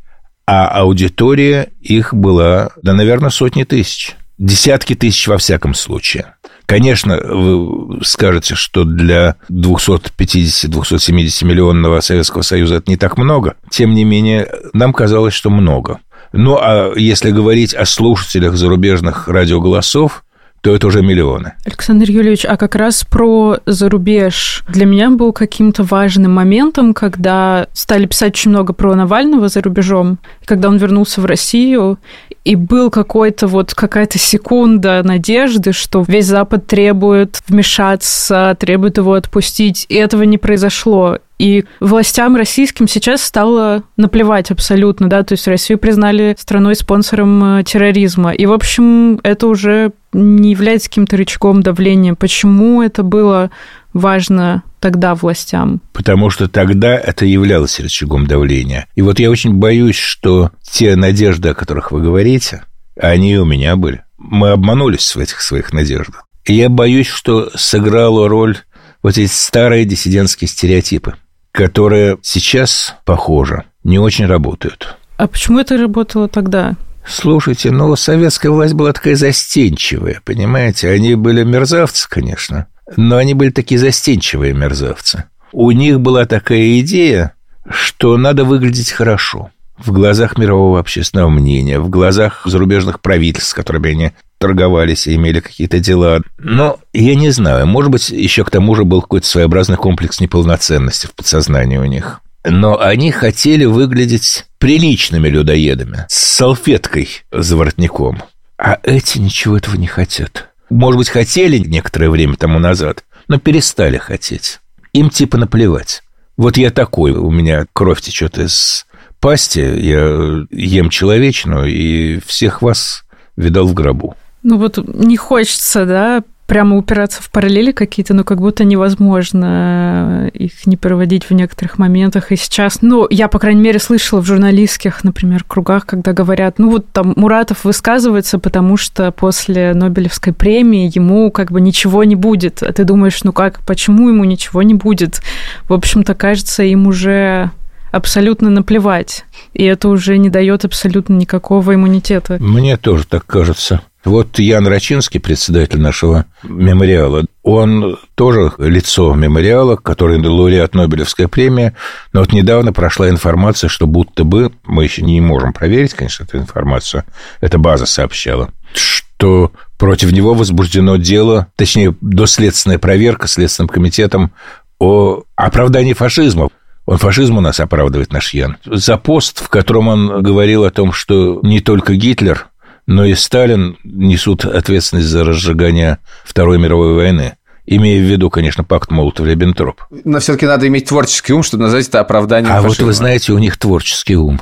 а 0.47 0.69
аудитория 0.69 1.71
их 1.81 2.15
была, 2.15 2.71
да, 2.83 2.95
наверное, 2.95 3.31
сотни 3.31 3.65
тысяч. 3.65 4.15
Десятки 4.38 4.95
тысяч 4.95 5.26
во 5.29 5.38
всяком 5.38 5.75
случае. 5.75 6.35
Конечно, 6.67 7.17
вы 7.17 8.05
скажете, 8.05 8.55
что 8.55 8.85
для 8.85 9.37
250-270 9.50 11.45
миллионного 11.45 12.00
Советского 12.00 12.43
Союза 12.43 12.76
это 12.76 12.91
не 12.91 12.97
так 12.97 13.17
много. 13.17 13.55
Тем 13.71 13.95
не 13.95 14.05
менее, 14.05 14.49
нам 14.73 14.93
казалось, 14.93 15.33
что 15.33 15.49
много. 15.49 16.00
Ну, 16.33 16.59
а 16.61 16.93
если 16.97 17.31
говорить 17.31 17.73
о 17.73 17.87
слушателях 17.87 18.57
зарубежных 18.57 19.29
радиоголосов, 19.29 20.25
то 20.66 20.75
это 20.75 20.88
уже 20.88 21.00
миллионы. 21.00 21.52
Александр 21.64 22.11
Юрьевич, 22.11 22.44
а 22.44 22.56
как 22.56 22.75
раз 22.75 23.04
про 23.04 23.58
зарубеж. 23.66 24.64
Для 24.66 24.85
меня 24.85 25.11
был 25.11 25.32
каким-то 25.32 25.85
важным 25.85 26.35
моментом, 26.35 26.92
когда 26.92 27.68
стали 27.73 28.06
писать 28.06 28.32
очень 28.32 28.50
много 28.50 28.73
про 28.73 28.96
Навального 28.96 29.46
за 29.46 29.62
рубежом, 29.62 30.18
когда 30.44 30.68
он 30.68 30.78
вернулся 30.78 31.20
в 31.20 31.25
Россию, 31.25 32.00
и 32.44 32.56
был 32.56 32.90
какой-то 32.90 33.46
вот 33.46 33.75
какая-то 33.75 34.18
секунда 34.18 35.02
надежды, 35.04 35.70
что 35.70 36.04
весь 36.08 36.26
Запад 36.26 36.66
требует 36.66 37.40
вмешаться, 37.46 38.56
требует 38.58 38.99
его 38.99 39.12
отпустить, 39.12 39.87
и 39.88 39.94
этого 39.94 40.25
не 40.25 40.37
произошло. 40.37 41.18
И 41.38 41.64
властям 41.81 42.37
российским 42.37 42.88
сейчас 42.88 43.23
стало 43.23 43.83
наплевать 43.97 44.50
абсолютно, 44.50 45.09
да, 45.09 45.23
то 45.23 45.35
есть 45.35 45.47
Россию 45.47 45.78
признали 45.78 46.35
страной-спонсором 46.38 47.59
э, 47.59 47.64
терроризма. 47.64 48.33
И, 48.33 48.47
в 48.47 48.52
общем, 48.52 49.21
это 49.23 49.47
уже 49.47 49.93
не 50.12 50.50
является 50.50 50.88
каким-то 50.88 51.16
рычагом 51.16 51.62
давления. 51.62 52.14
Почему 52.14 52.81
это 52.81 53.02
было 53.02 53.50
важно 53.93 54.62
тогда 54.81 55.14
властям? 55.14 55.83
Потому 55.93 56.31
что 56.31 56.49
тогда 56.49 56.97
это 56.97 57.26
являлось 57.26 57.81
рычагом 57.81 58.26
давления. 58.26 58.87
И 58.95 59.02
вот 59.02 59.19
я 59.19 59.31
очень 59.31 59.55
боюсь, 59.55 59.97
что 59.97 60.52
те 60.62 60.97
надежды, 60.97 61.50
о 61.50 61.55
которых 61.55 61.93
вы 61.93 62.00
говорите, 62.00 62.64
они 62.99 63.37
у 63.37 63.45
меня 63.45 63.76
были. 63.76 64.02
Мы 64.16 64.50
обманулись 64.50 65.14
в 65.14 65.21
этих 65.21 65.43
своих 65.43 65.75
надеждах. 65.75 66.25
И 66.47 66.55
я 66.55 66.71
боюсь, 66.71 67.09
что 67.09 67.50
сыграла 67.55 68.26
роль 68.26 68.57
вот 69.02 69.19
эти 69.19 69.31
старые 69.31 69.85
диссидентские 69.85 70.49
стереотипы– 70.49 71.14
которые 71.57 72.19
сейчас, 72.21 72.95
похоже, 73.07 73.65
не 73.83 73.99
очень 73.99 74.27
работают. 74.27 74.99
А 75.17 75.27
почему 75.27 75.59
это 75.59 75.79
работало 75.79 76.29
тогда? 76.29 76.77
Слушайте, 77.07 77.71
ну, 77.71 77.97
советская 77.97 78.53
власть 78.53 78.75
была 78.75 78.93
такая 78.93 79.17
застенчивая, 79.17 80.21
понимаете? 80.23 80.91
Они 80.91 81.15
были 81.15 81.45
мерзавцы, 81.45 82.07
конечно, 82.11 82.67
но 82.97 83.17
они 83.17 83.33
были 83.33 83.51
такие 83.51 83.79
застенчивые 83.79 84.53
мерзавцы. 84.53 85.25
У 85.53 85.71
них 85.71 86.01
была 86.01 86.27
такая 86.27 86.79
идея, 86.81 87.33
что 87.71 88.19
надо 88.19 88.45
выглядеть 88.45 88.93
хорошо 88.93 89.51
в 89.78 89.92
глазах 89.92 90.38
мирового 90.38 90.78
общественного 90.78 91.28
мнения, 91.28 91.78
в 91.78 91.88
глазах 91.88 92.42
зарубежных 92.45 93.00
правительств, 93.00 93.50
с 93.50 93.54
которыми 93.54 93.90
они 93.90 94.12
торговались 94.38 95.06
и 95.06 95.14
имели 95.14 95.40
какие-то 95.40 95.80
дела. 95.80 96.23
Но 96.38 96.78
я 96.92 97.14
не 97.14 97.30
знаю, 97.30 97.66
может 97.66 97.90
быть, 97.90 98.11
еще 98.11 98.45
к 98.45 98.50
тому 98.50 98.75
же 98.75 98.85
был 98.85 99.02
какой-то 99.02 99.26
своеобразный 99.26 99.76
комплекс 99.76 100.21
неполноценности 100.21 101.06
в 101.06 101.14
подсознании 101.14 101.78
у 101.78 101.85
них. 101.85 102.21
Но 102.45 102.80
они 102.80 103.11
хотели 103.11 103.64
выглядеть 103.64 104.47
приличными 104.59 105.28
людоедами, 105.28 106.06
с 106.09 106.16
салфеткой 106.16 107.09
за 107.33 107.56
воротником. 107.56 108.23
А 108.59 108.78
эти 108.83 109.18
ничего 109.18 109.56
этого 109.56 109.76
не 109.76 109.87
хотят. 109.87 110.50
Может 110.71 110.99
быть, 110.99 111.09
хотели 111.09 111.59
некоторое 111.59 112.09
время 112.09 112.37
тому 112.37 112.59
назад, 112.59 113.04
но 113.28 113.38
перестали 113.38 113.99
хотеть. 113.99 114.61
Им 114.92 115.11
типа 115.11 115.38
наплевать. 115.38 116.02
Вот 116.37 116.56
я 116.56 116.71
такой, 116.71 117.12
у 117.12 117.30
меня 117.30 117.66
кровь 117.73 118.00
течет 118.00 118.38
из 118.38 118.87
пасти, 119.20 119.61
я 119.61 120.44
ем 120.50 120.90
человечную, 120.90 121.66
и 121.66 122.20
всех 122.26 122.62
вас 122.62 123.04
видал 123.37 123.66
в 123.66 123.75
гробу. 123.75 124.16
Ну 124.42 124.58
вот 124.58 124.78
не 124.87 125.16
хочется, 125.16 125.87
да, 125.87 126.23
прямо 126.46 126.76
упираться 126.76 127.20
в 127.23 127.30
параллели 127.30 127.73
какие-то, 127.73 128.14
но 128.14 128.25
как 128.25 128.40
будто 128.40 128.64
невозможно 128.64 130.30
их 130.32 130.66
не 130.66 130.76
проводить 130.76 131.25
в 131.25 131.32
некоторых 131.32 131.78
моментах 131.78 132.30
и 132.30 132.37
сейчас. 132.37 132.82
Ну, 132.82 133.06
я, 133.11 133.28
по 133.28 133.38
крайней 133.38 133.62
мере, 133.62 133.78
слышала 133.78 134.20
в 134.20 134.26
журналистских, 134.26 135.02
например, 135.02 135.44
кругах, 135.44 135.87
когда 135.87 136.12
говорят, 136.12 136.58
ну 136.58 136.70
вот 136.70 136.87
там 136.92 137.14
Муратов 137.16 137.64
высказывается, 137.64 138.38
потому 138.38 138.76
что 138.76 139.11
после 139.11 139.75
Нобелевской 139.75 140.32
премии 140.32 140.90
ему 140.94 141.30
как 141.30 141.50
бы 141.50 141.61
ничего 141.61 142.04
не 142.04 142.16
будет. 142.16 142.62
А 142.62 142.73
ты 142.73 142.85
думаешь, 142.85 143.23
ну 143.25 143.32
как, 143.32 143.61
почему 143.66 144.08
ему 144.08 144.25
ничего 144.25 144.62
не 144.62 144.75
будет? 144.75 145.23
В 145.68 145.73
общем-то, 145.73 146.14
кажется, 146.14 146.62
им 146.62 146.87
уже 146.87 147.50
абсолютно 147.97 148.50
наплевать. 148.50 149.25
И 149.53 149.65
это 149.65 149.88
уже 149.88 150.19
не 150.19 150.31
дает 150.31 150.65
абсолютно 150.65 151.15
никакого 151.15 151.75
иммунитета. 151.75 152.37
Мне 152.41 152.76
тоже 152.76 153.07
так 153.07 153.26
кажется. 153.26 153.81
Вот 154.05 154.38
Ян 154.38 154.69
Рачинский, 154.69 155.19
председатель 155.19 155.81
нашего 155.81 156.26
мемориала, 156.45 157.25
он 157.43 157.99
тоже 158.15 158.53
лицо 158.59 159.12
мемориала, 159.15 159.75
который 159.75 160.25
лауреат 160.25 160.76
Нобелевской 160.76 161.26
премии, 161.26 161.73
но 162.12 162.21
вот 162.21 162.33
недавно 162.33 162.73
прошла 162.73 163.09
информация, 163.09 163.67
что 163.67 163.88
будто 163.88 164.23
бы, 164.23 164.53
мы 164.65 164.85
еще 164.85 165.03
не 165.03 165.21
можем 165.21 165.53
проверить, 165.53 165.95
конечно, 165.95 166.23
эту 166.23 166.38
информацию, 166.38 167.03
эта 167.41 167.59
база 167.59 167.85
сообщала, 167.85 168.50
что 168.73 169.50
против 169.76 170.12
него 170.12 170.35
возбуждено 170.35 170.99
дело, 170.99 171.49
точнее, 171.57 171.97
доследственная 172.00 172.79
проверка 172.79 173.26
Следственным 173.26 173.69
комитетом 173.69 174.31
о 174.79 175.25
оправдании 175.35 175.95
фашизма. 175.95 176.49
Он 176.87 176.99
фашизм 176.99 177.37
у 177.37 177.40
нас 177.40 177.59
оправдывает 177.61 178.12
наш 178.12 178.33
Ян. 178.33 178.57
За 178.64 178.97
пост, 178.97 179.45
в 179.45 179.49
котором 179.49 179.88
он 179.88 180.23
говорил 180.23 180.64
о 180.64 180.71
том, 180.71 180.93
что 180.93 181.40
не 181.43 181.61
только 181.61 181.95
Гитлер, 181.95 182.47
но 182.87 183.05
и 183.05 183.14
Сталин 183.14 183.76
несут 183.83 184.45
ответственность 184.45 185.09
за 185.09 185.25
разжигание 185.25 185.99
Второй 186.25 186.59
мировой 186.59 186.95
войны. 186.95 187.35
Имея 187.66 188.00
в 188.00 188.05
виду, 188.05 188.31
конечно, 188.31 188.62
пакт 188.62 188.93
Молотов-Риббентроп. 188.93 189.81
Но 190.05 190.21
все-таки 190.21 190.47
надо 190.47 190.69
иметь 190.69 190.88
творческий 190.88 191.33
ум, 191.33 191.43
чтобы 191.43 191.64
назвать 191.64 191.88
это 191.88 191.99
оправданием 191.99 192.52
А 192.52 192.62
фашизма. 192.62 192.69
вот 192.69 192.87
вы 192.87 192.93
знаете, 192.93 193.33
у 193.33 193.38
них 193.38 193.57
творческий 193.57 194.14
ум. 194.14 194.40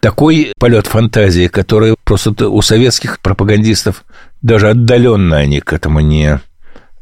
Такой 0.00 0.52
полет 0.58 0.88
фантазии, 0.88 1.46
который 1.46 1.94
просто 2.02 2.48
у 2.48 2.60
советских 2.62 3.20
пропагандистов 3.20 4.04
даже 4.42 4.68
отдаленно 4.70 5.36
они 5.36 5.60
к 5.60 5.72
этому 5.72 6.00
не... 6.00 6.40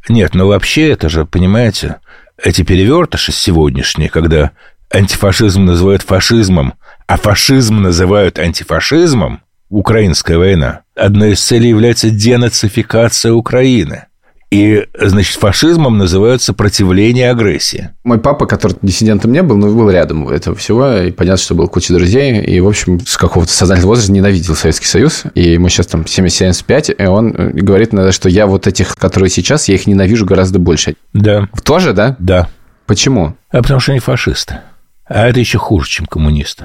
Нет, 0.09 0.35
но 0.35 0.47
вообще 0.47 0.91
это 0.91 1.09
же, 1.09 1.25
понимаете, 1.25 1.97
эти 2.37 2.63
перевертыши 2.63 3.33
сегодняшние, 3.33 4.11
когда 4.11 4.51
антифашизм 4.93 5.65
называют 5.65 6.03
фашизмом, 6.03 6.75
а 7.07 7.17
фашизм 7.17 7.83
называют 7.83 8.39
антифашизмом, 8.39 9.41
украинская 9.69 10.39
война, 10.39 10.81
одной 10.95 11.33
из 11.33 11.43
целей 11.43 11.71
является 11.71 12.11
денацификация 12.11 13.33
Украины. 13.33 14.07
И, 14.51 14.87
значит, 15.01 15.41
фашизмом 15.41 15.97
называют 15.97 16.43
сопротивление 16.43 17.31
агрессии. 17.31 17.89
Мой 18.05 18.19
папа, 18.19 18.45
который 18.45 18.77
диссидентом 18.83 19.33
не 19.33 19.43
был, 19.43 19.57
но 19.57 19.69
был 19.69 19.89
рядом 19.89 20.29
этого 20.29 20.55
всего, 20.55 20.95
и 20.99 21.11
понятно, 21.11 21.43
что 21.43 21.55
был 21.55 21.69
куча 21.69 21.95
друзей, 21.95 22.39
и, 22.43 22.61
в 22.61 22.69
общем, 22.69 23.01
с 23.01 23.17
какого-то 23.17 23.51
сознательного 23.51 23.93
возраста 23.93 24.13
ненавидел 24.13 24.55
Советский 24.55 24.85
Союз, 24.85 25.23
и 25.35 25.53
ему 25.53 25.71
сейчас 25.71 25.87
там 25.87 26.07
75 26.07 26.91
и 26.99 27.05
он 27.05 27.33
говорит 27.33 27.93
что 28.11 28.29
я 28.29 28.47
вот 28.47 28.67
этих, 28.67 28.95
которые 28.97 29.31
сейчас, 29.31 29.69
я 29.69 29.75
их 29.75 29.87
ненавижу 29.87 30.27
гораздо 30.27 30.59
больше. 30.59 30.97
Да. 31.15 31.49
Тоже, 31.65 31.95
да? 31.95 32.17
Да. 32.19 32.49
Почему? 32.85 33.35
А 33.51 33.63
потому 33.63 33.81
что 33.81 33.93
они 33.93 34.01
фашисты. 34.01 34.61
А 35.05 35.27
это 35.27 35.41
еще 35.41 35.59
хуже, 35.59 35.89
чем 35.89 36.07
коммунисты. 36.07 36.65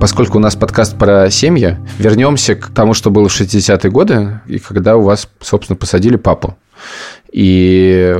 Поскольку 0.00 0.38
у 0.38 0.40
нас 0.40 0.54
подкаст 0.54 0.96
про 0.96 1.28
семьи, 1.30 1.76
вернемся 1.98 2.54
к 2.54 2.68
тому, 2.68 2.94
что 2.94 3.10
было 3.10 3.28
в 3.28 3.40
60-е 3.40 3.90
годы, 3.90 4.40
и 4.46 4.58
когда 4.58 4.96
у 4.96 5.02
вас, 5.02 5.28
собственно, 5.40 5.76
посадили 5.76 6.16
папу. 6.16 6.56
И 7.32 8.16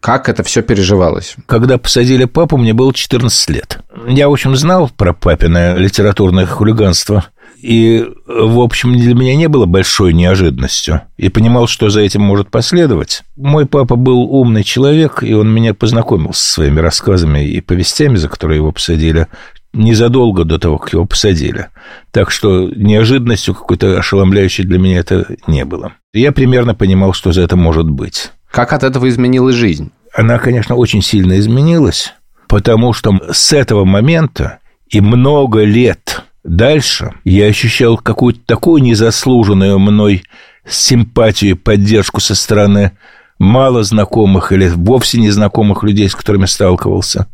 как 0.00 0.30
это 0.30 0.42
все 0.42 0.62
переживалось? 0.62 1.36
Когда 1.46 1.76
посадили 1.76 2.24
папу, 2.24 2.56
мне 2.56 2.72
было 2.72 2.94
14 2.94 3.50
лет. 3.50 3.80
Я, 4.08 4.28
в 4.28 4.32
общем, 4.32 4.56
знал 4.56 4.90
про 4.96 5.12
папиное 5.12 5.76
литературное 5.76 6.46
хулиганство. 6.46 7.26
И, 7.60 8.06
в 8.26 8.58
общем, 8.58 8.98
для 8.98 9.14
меня 9.14 9.36
не 9.36 9.46
было 9.46 9.66
большой 9.66 10.14
неожиданностью. 10.14 11.02
И 11.18 11.28
понимал, 11.28 11.66
что 11.66 11.90
за 11.90 12.00
этим 12.00 12.22
может 12.22 12.50
последовать. 12.50 13.22
Мой 13.36 13.66
папа 13.66 13.96
был 13.96 14.22
умный 14.22 14.64
человек, 14.64 15.22
и 15.22 15.34
он 15.34 15.52
меня 15.52 15.74
познакомил 15.74 16.32
со 16.32 16.52
своими 16.52 16.80
рассказами 16.80 17.44
и 17.44 17.60
повестями, 17.60 18.16
за 18.16 18.30
которые 18.30 18.56
его 18.56 18.72
посадили 18.72 19.26
незадолго 19.72 20.44
до 20.44 20.58
того, 20.58 20.78
как 20.78 20.92
его 20.92 21.04
посадили. 21.04 21.68
Так 22.10 22.30
что 22.30 22.68
неожиданностью 22.68 23.54
какой-то 23.54 23.98
ошеломляющей 23.98 24.64
для 24.64 24.78
меня 24.78 24.98
это 24.98 25.26
не 25.46 25.64
было. 25.64 25.92
Я 26.12 26.32
примерно 26.32 26.74
понимал, 26.74 27.12
что 27.12 27.32
за 27.32 27.42
это 27.42 27.56
может 27.56 27.88
быть. 27.88 28.32
Как 28.50 28.72
от 28.72 28.82
этого 28.82 29.08
изменилась 29.08 29.54
жизнь? 29.54 29.92
Она, 30.12 30.38
конечно, 30.38 30.74
очень 30.74 31.02
сильно 31.02 31.38
изменилась, 31.38 32.14
потому 32.48 32.92
что 32.92 33.12
с 33.30 33.52
этого 33.52 33.84
момента 33.84 34.58
и 34.88 35.00
много 35.00 35.62
лет 35.62 36.24
дальше 36.42 37.12
я 37.24 37.46
ощущал 37.46 37.96
какую-то 37.96 38.40
такую 38.44 38.82
незаслуженную 38.82 39.78
мной 39.78 40.24
симпатию 40.68 41.52
и 41.52 41.54
поддержку 41.54 42.20
со 42.20 42.34
стороны 42.34 42.92
мало 43.40 43.82
знакомых 43.82 44.52
или 44.52 44.68
вовсе 44.68 45.18
незнакомых 45.18 45.82
людей, 45.82 46.08
с 46.08 46.14
которыми 46.14 46.44
сталкивался. 46.44 47.26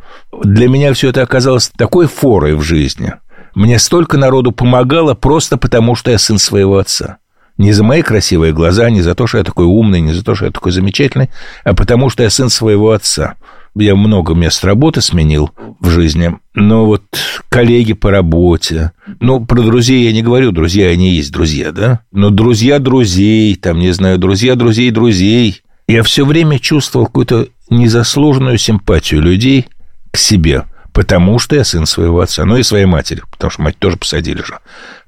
Для 0.43 0.69
меня 0.69 0.95
все 0.95 1.11
это 1.11 1.21
оказалось 1.21 1.71
такой 1.77 2.07
форой 2.07 2.55
в 2.55 2.63
жизни. 2.63 3.13
Мне 3.55 3.79
столько 3.79 4.17
народу 4.17 4.53
помогало 4.53 5.15
просто 5.15 5.59
потому, 5.59 5.95
что 5.95 6.13
я 6.13 6.19
сын 6.19 6.39
своего 6.39 6.79
отца. 6.79 7.19
Не 7.59 7.73
за 7.73 7.83
мои 7.83 8.03
красивые 8.03 8.53
глаза, 8.53 8.89
не 8.89 9.03
за 9.03 9.15
то, 9.15 9.27
что 9.27 9.39
я 9.39 9.45
такой 9.45 9.65
умный, 9.65 10.01
не 10.01 10.13
за 10.13 10.23
то, 10.23 10.35
что 10.35 10.45
я 10.45 10.53
такой 10.53 10.73
замечательный, 10.73 11.31
а 11.65 11.75
потому, 11.75 12.09
что 12.09 12.23
я 12.23 12.31
сын 12.31 12.51
своего 12.51 12.93
отца. 12.93 13.35
Я 13.75 13.97
много 13.97 14.35
мест 14.35 14.65
работы 14.65 15.01
сменил 15.01 15.51
в 15.81 15.89
жизни, 15.91 16.37
но 16.55 16.87
вот 16.87 17.03
коллеги 17.49 17.95
по 17.95 18.11
работе. 18.11 18.93
Ну, 19.21 19.45
про 19.45 19.61
друзей 19.61 20.05
я 20.05 20.13
не 20.13 20.23
говорю, 20.23 20.53
друзья, 20.53 20.89
они 20.89 21.15
есть 21.15 21.33
друзья, 21.33 21.73
да? 21.73 22.01
Но 22.13 22.31
друзья 22.31 22.79
друзей, 22.79 23.57
там, 23.57 23.79
не 23.81 23.91
знаю, 23.91 24.19
друзья 24.19 24.55
друзей 24.55 24.91
друзей. 24.91 25.63
Я 25.89 26.03
все 26.03 26.25
время 26.27 26.59
чувствовал 26.59 27.07
какую-то 27.07 27.49
незаслуженную 27.71 28.59
симпатию 28.59 29.23
людей 29.23 29.67
к 30.11 30.17
себе, 30.17 30.65
потому 30.93 31.39
что 31.39 31.55
я 31.55 31.65
сын 31.65 31.87
своего 31.87 32.21
отца, 32.21 32.45
ну 32.45 32.57
и 32.57 32.65
своей 32.65 32.87
матери, 32.87 33.23
потому 33.31 33.51
что 33.51 33.63
мать 33.63 33.79
тоже 33.79 33.97
посадили 33.97 34.43
же 34.43 34.59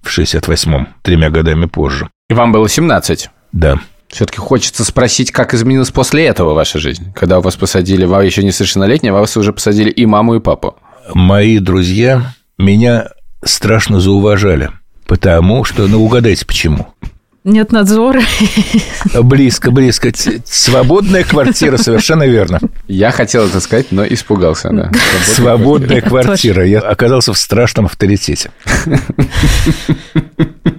в 0.02 0.16
68-м, 0.16 0.88
тремя 1.02 1.30
годами 1.30 1.66
позже. 1.66 2.08
И 2.30 2.34
вам 2.34 2.52
было 2.52 2.68
17? 2.68 3.28
Да. 3.52 3.80
Все-таки 4.08 4.38
хочется 4.38 4.84
спросить, 4.84 5.32
как 5.32 5.52
изменилась 5.52 5.90
после 5.90 6.26
этого 6.26 6.54
ваша 6.54 6.78
жизнь? 6.78 7.12
Когда 7.12 7.40
вас 7.40 7.56
посадили, 7.56 8.04
вы 8.04 8.24
еще 8.24 8.42
несовершеннолетний, 8.44 9.10
а 9.10 9.14
вас 9.14 9.36
уже 9.36 9.52
посадили 9.52 9.90
и 9.90 10.06
маму, 10.06 10.36
и 10.36 10.40
папу. 10.40 10.76
Мои 11.12 11.58
друзья 11.58 12.34
меня 12.56 13.08
страшно 13.44 14.00
зауважали, 14.00 14.70
потому 15.06 15.64
что, 15.64 15.88
ну, 15.88 16.04
угадайте, 16.04 16.46
почему. 16.46 16.94
Нет 17.44 17.72
надзора. 17.72 18.20
Близко, 19.14 19.70
близко. 19.70 20.12
Свободная 20.44 21.24
квартира, 21.24 21.76
совершенно 21.76 22.24
верно. 22.24 22.60
Я 22.88 23.10
хотел 23.10 23.46
это 23.46 23.60
сказать, 23.60 23.86
но 23.90 24.04
испугался, 24.06 24.70
да. 24.70 24.90
Свободная 25.24 26.00
квартира. 26.00 26.66
Я 26.66 26.80
оказался 26.80 27.32
в 27.32 27.38
страшном 27.38 27.86
авторитете. 27.86 28.50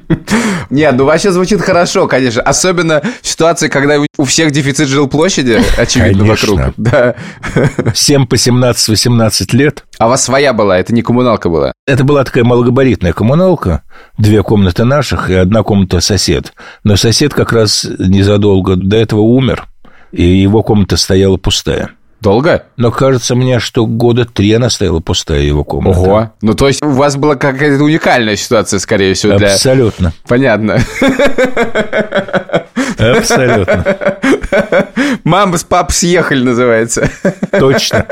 Нет, 0.69 0.95
ну 0.95 1.05
вообще 1.05 1.31
звучит 1.31 1.61
хорошо, 1.61 2.07
конечно. 2.07 2.41
Особенно 2.41 3.01
в 3.21 3.27
ситуации, 3.27 3.67
когда 3.67 3.97
у 4.17 4.23
всех 4.25 4.51
дефицит 4.51 4.87
жилплощади, 4.87 5.61
очевидно, 5.77 6.25
конечно. 6.25 6.53
вокруг. 6.53 6.73
Да. 6.77 7.15
Всем 7.93 8.27
по 8.27 8.35
17-18 8.35 9.55
лет. 9.55 9.85
А 9.97 10.07
у 10.07 10.09
вас 10.09 10.23
своя 10.23 10.53
была, 10.53 10.77
это 10.79 10.93
не 10.93 11.01
коммуналка 11.01 11.49
была? 11.49 11.73
Это 11.85 12.03
была 12.03 12.23
такая 12.23 12.43
малогабаритная 12.43 13.13
коммуналка. 13.13 13.83
Две 14.17 14.43
комнаты 14.43 14.83
наших 14.83 15.29
и 15.29 15.35
одна 15.35 15.63
комната 15.63 15.99
сосед. 16.01 16.53
Но 16.83 16.95
сосед 16.95 17.33
как 17.33 17.53
раз 17.53 17.85
незадолго 17.99 18.75
до 18.75 18.97
этого 18.97 19.21
умер, 19.21 19.67
и 20.11 20.23
его 20.23 20.63
комната 20.63 20.97
стояла 20.97 21.37
пустая. 21.37 21.91
Долго? 22.21 22.63
Но 22.75 22.91
кажется 22.91 23.35
мне, 23.35 23.59
что 23.59 23.85
года 23.85 24.25
три 24.25 24.51
она 24.53 24.69
стояла 24.69 24.99
пустая, 24.99 25.41
его 25.41 25.63
комната. 25.63 25.99
Ого. 25.99 26.31
Ну, 26.41 26.53
то 26.53 26.67
есть 26.67 26.83
у 26.83 26.89
вас 26.89 27.15
была 27.15 27.35
какая-то 27.35 27.83
уникальная 27.83 28.35
ситуация, 28.35 28.79
скорее 28.79 29.13
всего, 29.13 29.37
для... 29.37 29.53
Абсолютно. 29.53 30.13
Понятно. 30.27 30.79
Абсолютно. 32.97 33.85
Мама 35.23 35.57
с 35.57 35.63
папой 35.63 35.93
съехали, 35.93 36.43
называется. 36.43 37.09
Точно. 37.51 38.05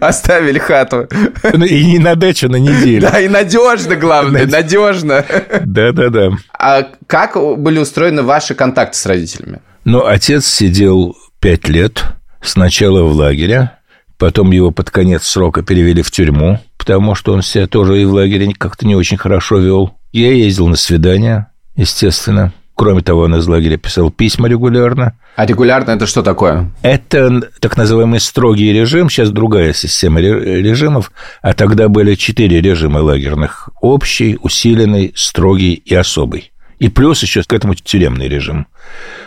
Оставили 0.00 0.58
хату. 0.58 1.06
Ну, 1.52 1.64
и 1.64 1.84
не 1.86 1.98
на 1.98 2.16
дачу, 2.16 2.48
на 2.48 2.56
неделю. 2.56 3.08
Да, 3.10 3.20
и 3.20 3.28
надежно, 3.28 3.94
главное, 3.94 4.46
надежно. 4.46 5.24
Да-да-да. 5.64 6.30
А 6.58 6.88
как 7.06 7.36
были 7.58 7.78
устроены 7.78 8.22
ваши 8.22 8.54
контакты 8.54 8.98
с 8.98 9.06
родителями? 9.06 9.60
Ну, 9.84 10.04
отец 10.04 10.46
сидел 10.46 11.16
пять 11.38 11.68
лет 11.68 12.04
сначала 12.48 13.02
в 13.02 13.12
лагере, 13.12 13.72
потом 14.18 14.50
его 14.50 14.70
под 14.70 14.90
конец 14.90 15.24
срока 15.24 15.62
перевели 15.62 16.02
в 16.02 16.10
тюрьму, 16.10 16.60
потому 16.78 17.14
что 17.14 17.32
он 17.32 17.42
себя 17.42 17.66
тоже 17.66 18.00
и 18.00 18.04
в 18.04 18.12
лагере 18.12 18.52
как-то 18.52 18.86
не 18.86 18.96
очень 18.96 19.16
хорошо 19.16 19.58
вел. 19.58 19.92
Я 20.12 20.32
ездил 20.32 20.68
на 20.68 20.76
свидания, 20.76 21.52
естественно. 21.76 22.52
Кроме 22.74 23.00
того, 23.00 23.22
он 23.22 23.34
из 23.34 23.48
лагеря 23.48 23.78
писал 23.78 24.10
письма 24.10 24.48
регулярно. 24.48 25.18
А 25.34 25.46
регулярно 25.46 25.92
это 25.92 26.06
что 26.06 26.22
такое? 26.22 26.70
Это 26.82 27.50
так 27.58 27.78
называемый 27.78 28.20
строгий 28.20 28.70
режим, 28.70 29.08
сейчас 29.08 29.30
другая 29.30 29.72
система 29.72 30.20
режимов, 30.20 31.10
а 31.40 31.54
тогда 31.54 31.88
были 31.88 32.14
четыре 32.16 32.60
режима 32.60 32.98
лагерных. 32.98 33.70
Общий, 33.80 34.38
усиленный, 34.40 35.12
строгий 35.16 35.72
и 35.72 35.94
особый. 35.94 36.52
И 36.78 36.88
плюс 36.88 37.22
еще 37.22 37.42
к 37.42 37.52
этому 37.52 37.74
тюремный 37.74 38.28
режим. 38.28 38.66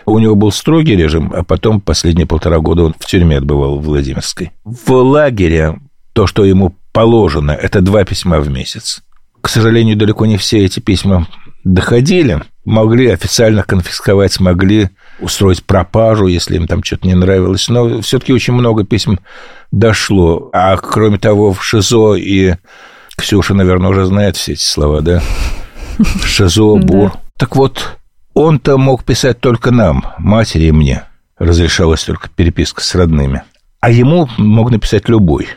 У 0.06 0.20
него 0.20 0.36
был 0.36 0.52
строгий 0.52 0.96
режим, 0.96 1.34
а 1.36 1.44
потом 1.44 1.82
последние 1.82 2.28
полтора 2.28 2.60
года 2.60 2.84
он 2.84 2.96
в 2.98 3.06
тюрьме 3.06 3.38
отбывал 3.38 3.80
в 3.80 3.86
Владимирской. 3.86 4.52
В 4.64 4.92
лагере 4.92 5.80
то, 6.14 6.28
что 6.28 6.46
ему 6.46 6.76
положено, 6.92 7.52
это 7.52 7.82
два 7.82 8.04
письма 8.04 8.40
в 8.40 8.50
месяц. 8.50 9.02
К 9.42 9.50
сожалению, 9.50 9.96
далеко 9.96 10.26
не 10.26 10.38
все 10.38 10.66
эти 10.66 10.80
письма 10.80 11.28
доходили. 11.64 12.44
Могли 12.66 13.08
официально 13.08 13.64
конфисковать, 13.64 14.40
могли 14.40 14.90
устроить 15.20 15.64
пропажу, 15.64 16.28
если 16.28 16.58
им 16.58 16.68
там 16.68 16.84
что-то 16.84 17.08
не 17.08 17.16
нравилось. 17.16 17.68
Но 17.70 18.02
все-таки 18.02 18.34
очень 18.34 18.54
много 18.54 18.84
писем 18.84 19.20
дошло. 19.72 20.50
А 20.54 20.78
кроме 20.78 21.18
того, 21.18 21.54
в 21.54 21.64
ШИЗО 21.64 22.16
и 22.16 22.56
Ксюша, 23.18 23.54
наверное, 23.54 23.90
уже 23.90 24.06
знает 24.06 24.38
все 24.38 24.54
эти 24.54 24.64
слова, 24.64 25.02
да? 25.02 25.22
ШИЗО, 26.24 26.78
БУР. 26.78 27.14
Так 27.40 27.56
вот, 27.56 27.98
он-то 28.34 28.78
мог 28.78 29.06
писать 29.06 29.40
только 29.40 29.72
нам, 29.72 30.04
матери 30.18 30.66
и 30.66 30.72
мне. 30.74 31.06
Разрешалась 31.38 32.04
только 32.04 32.28
переписка 32.30 32.84
с 32.84 32.94
родными. 32.96 33.44
А 33.80 33.90
ему 33.90 34.28
мог 34.38 34.72
написать 34.72 35.08
любой. 35.08 35.48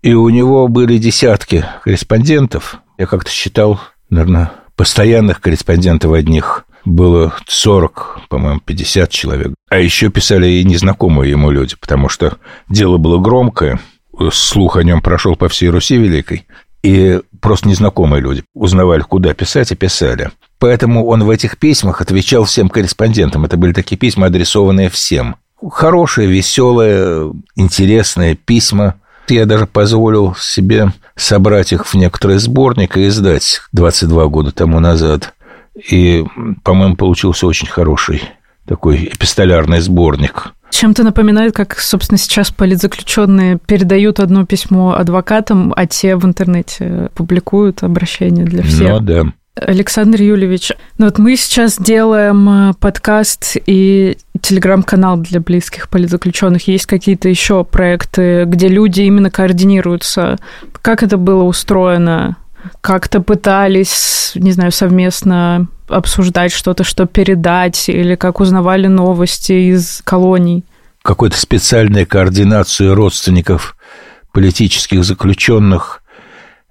И 0.00 0.14
у 0.14 0.28
него 0.28 0.68
были 0.68 0.96
десятки 0.96 1.64
корреспондентов. 1.82 2.78
Я 2.98 3.06
как-то 3.06 3.32
считал, 3.32 3.80
наверное, 4.10 4.52
постоянных 4.76 5.40
корреспондентов 5.40 6.12
одних 6.12 6.66
было 6.84 7.34
40, 7.48 8.20
по-моему, 8.28 8.60
50 8.60 9.10
человек. 9.10 9.54
А 9.68 9.78
еще 9.78 10.10
писали 10.10 10.46
и 10.46 10.64
незнакомые 10.64 11.32
ему 11.32 11.50
люди, 11.50 11.74
потому 11.80 12.08
что 12.08 12.38
дело 12.68 12.96
было 12.96 13.18
громкое, 13.18 13.80
слух 14.30 14.76
о 14.76 14.84
нем 14.84 15.00
прошел 15.00 15.34
по 15.34 15.48
всей 15.48 15.68
Руси 15.68 15.96
Великой, 15.96 16.46
и 16.84 17.22
просто 17.40 17.66
незнакомые 17.66 18.20
люди 18.20 18.44
узнавали, 18.52 19.00
куда 19.00 19.32
писать, 19.32 19.72
и 19.72 19.74
писали. 19.74 20.30
Поэтому 20.58 21.06
он 21.06 21.24
в 21.24 21.30
этих 21.30 21.56
письмах 21.56 22.02
отвечал 22.02 22.44
всем 22.44 22.68
корреспондентам. 22.68 23.46
Это 23.46 23.56
были 23.56 23.72
такие 23.72 23.96
письма, 23.96 24.26
адресованные 24.26 24.90
всем. 24.90 25.36
Хорошие, 25.72 26.28
веселые, 26.28 27.32
интересные 27.56 28.34
письма. 28.34 28.96
Я 29.28 29.46
даже 29.46 29.66
позволил 29.66 30.34
себе 30.34 30.92
собрать 31.16 31.72
их 31.72 31.86
в 31.86 31.94
некоторый 31.94 32.36
сборник 32.36 32.98
и 32.98 33.08
издать 33.08 33.62
22 33.72 34.26
года 34.26 34.52
тому 34.52 34.78
назад. 34.78 35.32
И, 35.90 36.22
по-моему, 36.64 36.96
получился 36.96 37.46
очень 37.46 37.66
хороший 37.66 38.22
такой 38.66 39.06
эпистолярный 39.06 39.80
сборник. 39.80 40.52
Чем-то 40.74 41.04
напоминает, 41.04 41.54
как, 41.54 41.78
собственно, 41.78 42.18
сейчас 42.18 42.50
политзаключенные 42.50 43.58
передают 43.64 44.18
одно 44.18 44.44
письмо 44.44 44.96
адвокатам, 44.96 45.72
а 45.76 45.86
те 45.86 46.16
в 46.16 46.24
интернете 46.24 47.10
публикуют 47.14 47.84
обращения 47.84 48.44
для 48.44 48.64
всех. 48.64 48.90
Ну, 48.90 48.98
да. 48.98 49.22
Александр 49.54 50.20
Юлевич, 50.20 50.72
ну 50.98 51.04
вот 51.04 51.18
мы 51.18 51.36
сейчас 51.36 51.78
делаем 51.78 52.70
э, 52.70 52.72
подкаст 52.80 53.56
и 53.66 54.18
телеграм-канал 54.40 55.18
для 55.18 55.38
близких 55.38 55.88
политзаключенных. 55.88 56.66
Есть 56.66 56.86
какие-то 56.86 57.28
еще 57.28 57.62
проекты, 57.62 58.42
где 58.44 58.66
люди 58.66 59.02
именно 59.02 59.30
координируются? 59.30 60.40
Как 60.82 61.04
это 61.04 61.18
было 61.18 61.44
устроено? 61.44 62.36
Как-то 62.80 63.20
пытались, 63.20 64.32
не 64.34 64.52
знаю, 64.52 64.72
совместно 64.72 65.68
обсуждать 65.88 66.52
что-то, 66.52 66.84
что 66.84 67.06
передать, 67.06 67.88
или 67.88 68.14
как 68.14 68.40
узнавали 68.40 68.86
новости 68.86 69.52
из 69.70 70.02
колоний? 70.04 70.64
Какой-то 71.02 71.36
специальной 71.38 72.06
координации 72.06 72.86
родственников 72.86 73.76
политических 74.32 75.04
заключенных– 75.04 76.00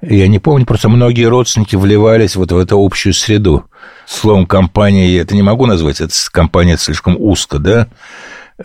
я 0.05 0.27
не 0.27 0.39
помню, 0.39 0.65
просто 0.65 0.89
многие 0.89 1.29
родственники 1.29 1.77
вливались 1.77 2.35
вот 2.35 2.51
в 2.51 2.57
эту 2.57 2.77
общую 2.77 3.13
среду. 3.13 3.65
Словом, 4.05 4.45
компания, 4.45 5.07
я 5.07 5.21
это 5.21 5.33
не 5.33 5.41
могу 5.41 5.65
назвать, 5.65 6.01
это 6.01 6.13
компания 6.31 6.77
слишком 6.77 7.15
узко, 7.17 7.57
да, 7.57 7.87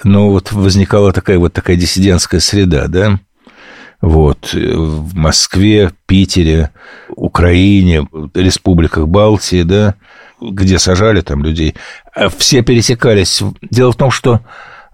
но 0.03 0.31
вот 0.31 0.51
возникала 0.51 1.13
такая 1.13 1.39
вот 1.39 1.53
такая 1.53 1.77
диссидентская 1.77 2.41
среда, 2.41 2.89
да, 2.89 3.21
вот, 4.01 4.53
в 4.53 5.15
Москве, 5.17 5.91
Питере, 6.07 6.71
Украине, 7.09 8.09
республиках 8.35 9.09
Балтии, 9.09 9.63
да, 9.63 9.95
где 10.41 10.79
сажали 10.79 11.21
там 11.21 11.43
людей, 11.43 11.75
а 12.15 12.29
все 12.29 12.63
пересекались. 12.63 13.43
Дело 13.63 13.93
в 13.93 13.97
том, 13.97 14.11
что 14.11 14.41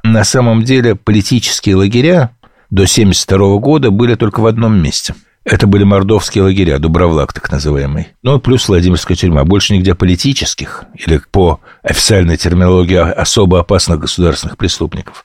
на 0.03 0.25
самом 0.25 0.62
деле 0.62 0.95
политические 0.95 1.77
лагеря 1.77 2.31
до 2.71 2.83
1972 2.83 3.59
года 3.59 3.90
были 3.90 4.14
только 4.14 4.40
в 4.40 4.47
одном 4.47 4.81
месте– 4.81 5.14
это 5.45 5.67
были 5.67 5.85
мордовские 5.85 6.43
лагеря, 6.45 6.79
Дубровлак 6.79 7.35
так 7.35 7.53
называемый. 7.53 8.09
Ну, 8.23 8.40
плюс 8.40 8.67
Владимирская 8.67 9.14
тюрьма. 9.14 9.45
Больше 9.45 9.75
нигде 9.75 9.95
политических, 9.95 10.85
или 10.95 11.21
по 11.31 11.61
официальной 11.83 12.38
терминологии 12.38 12.97
особо 12.97 13.61
опасных 13.61 14.01
государственных 14.01 14.57
преступников, 14.57 15.25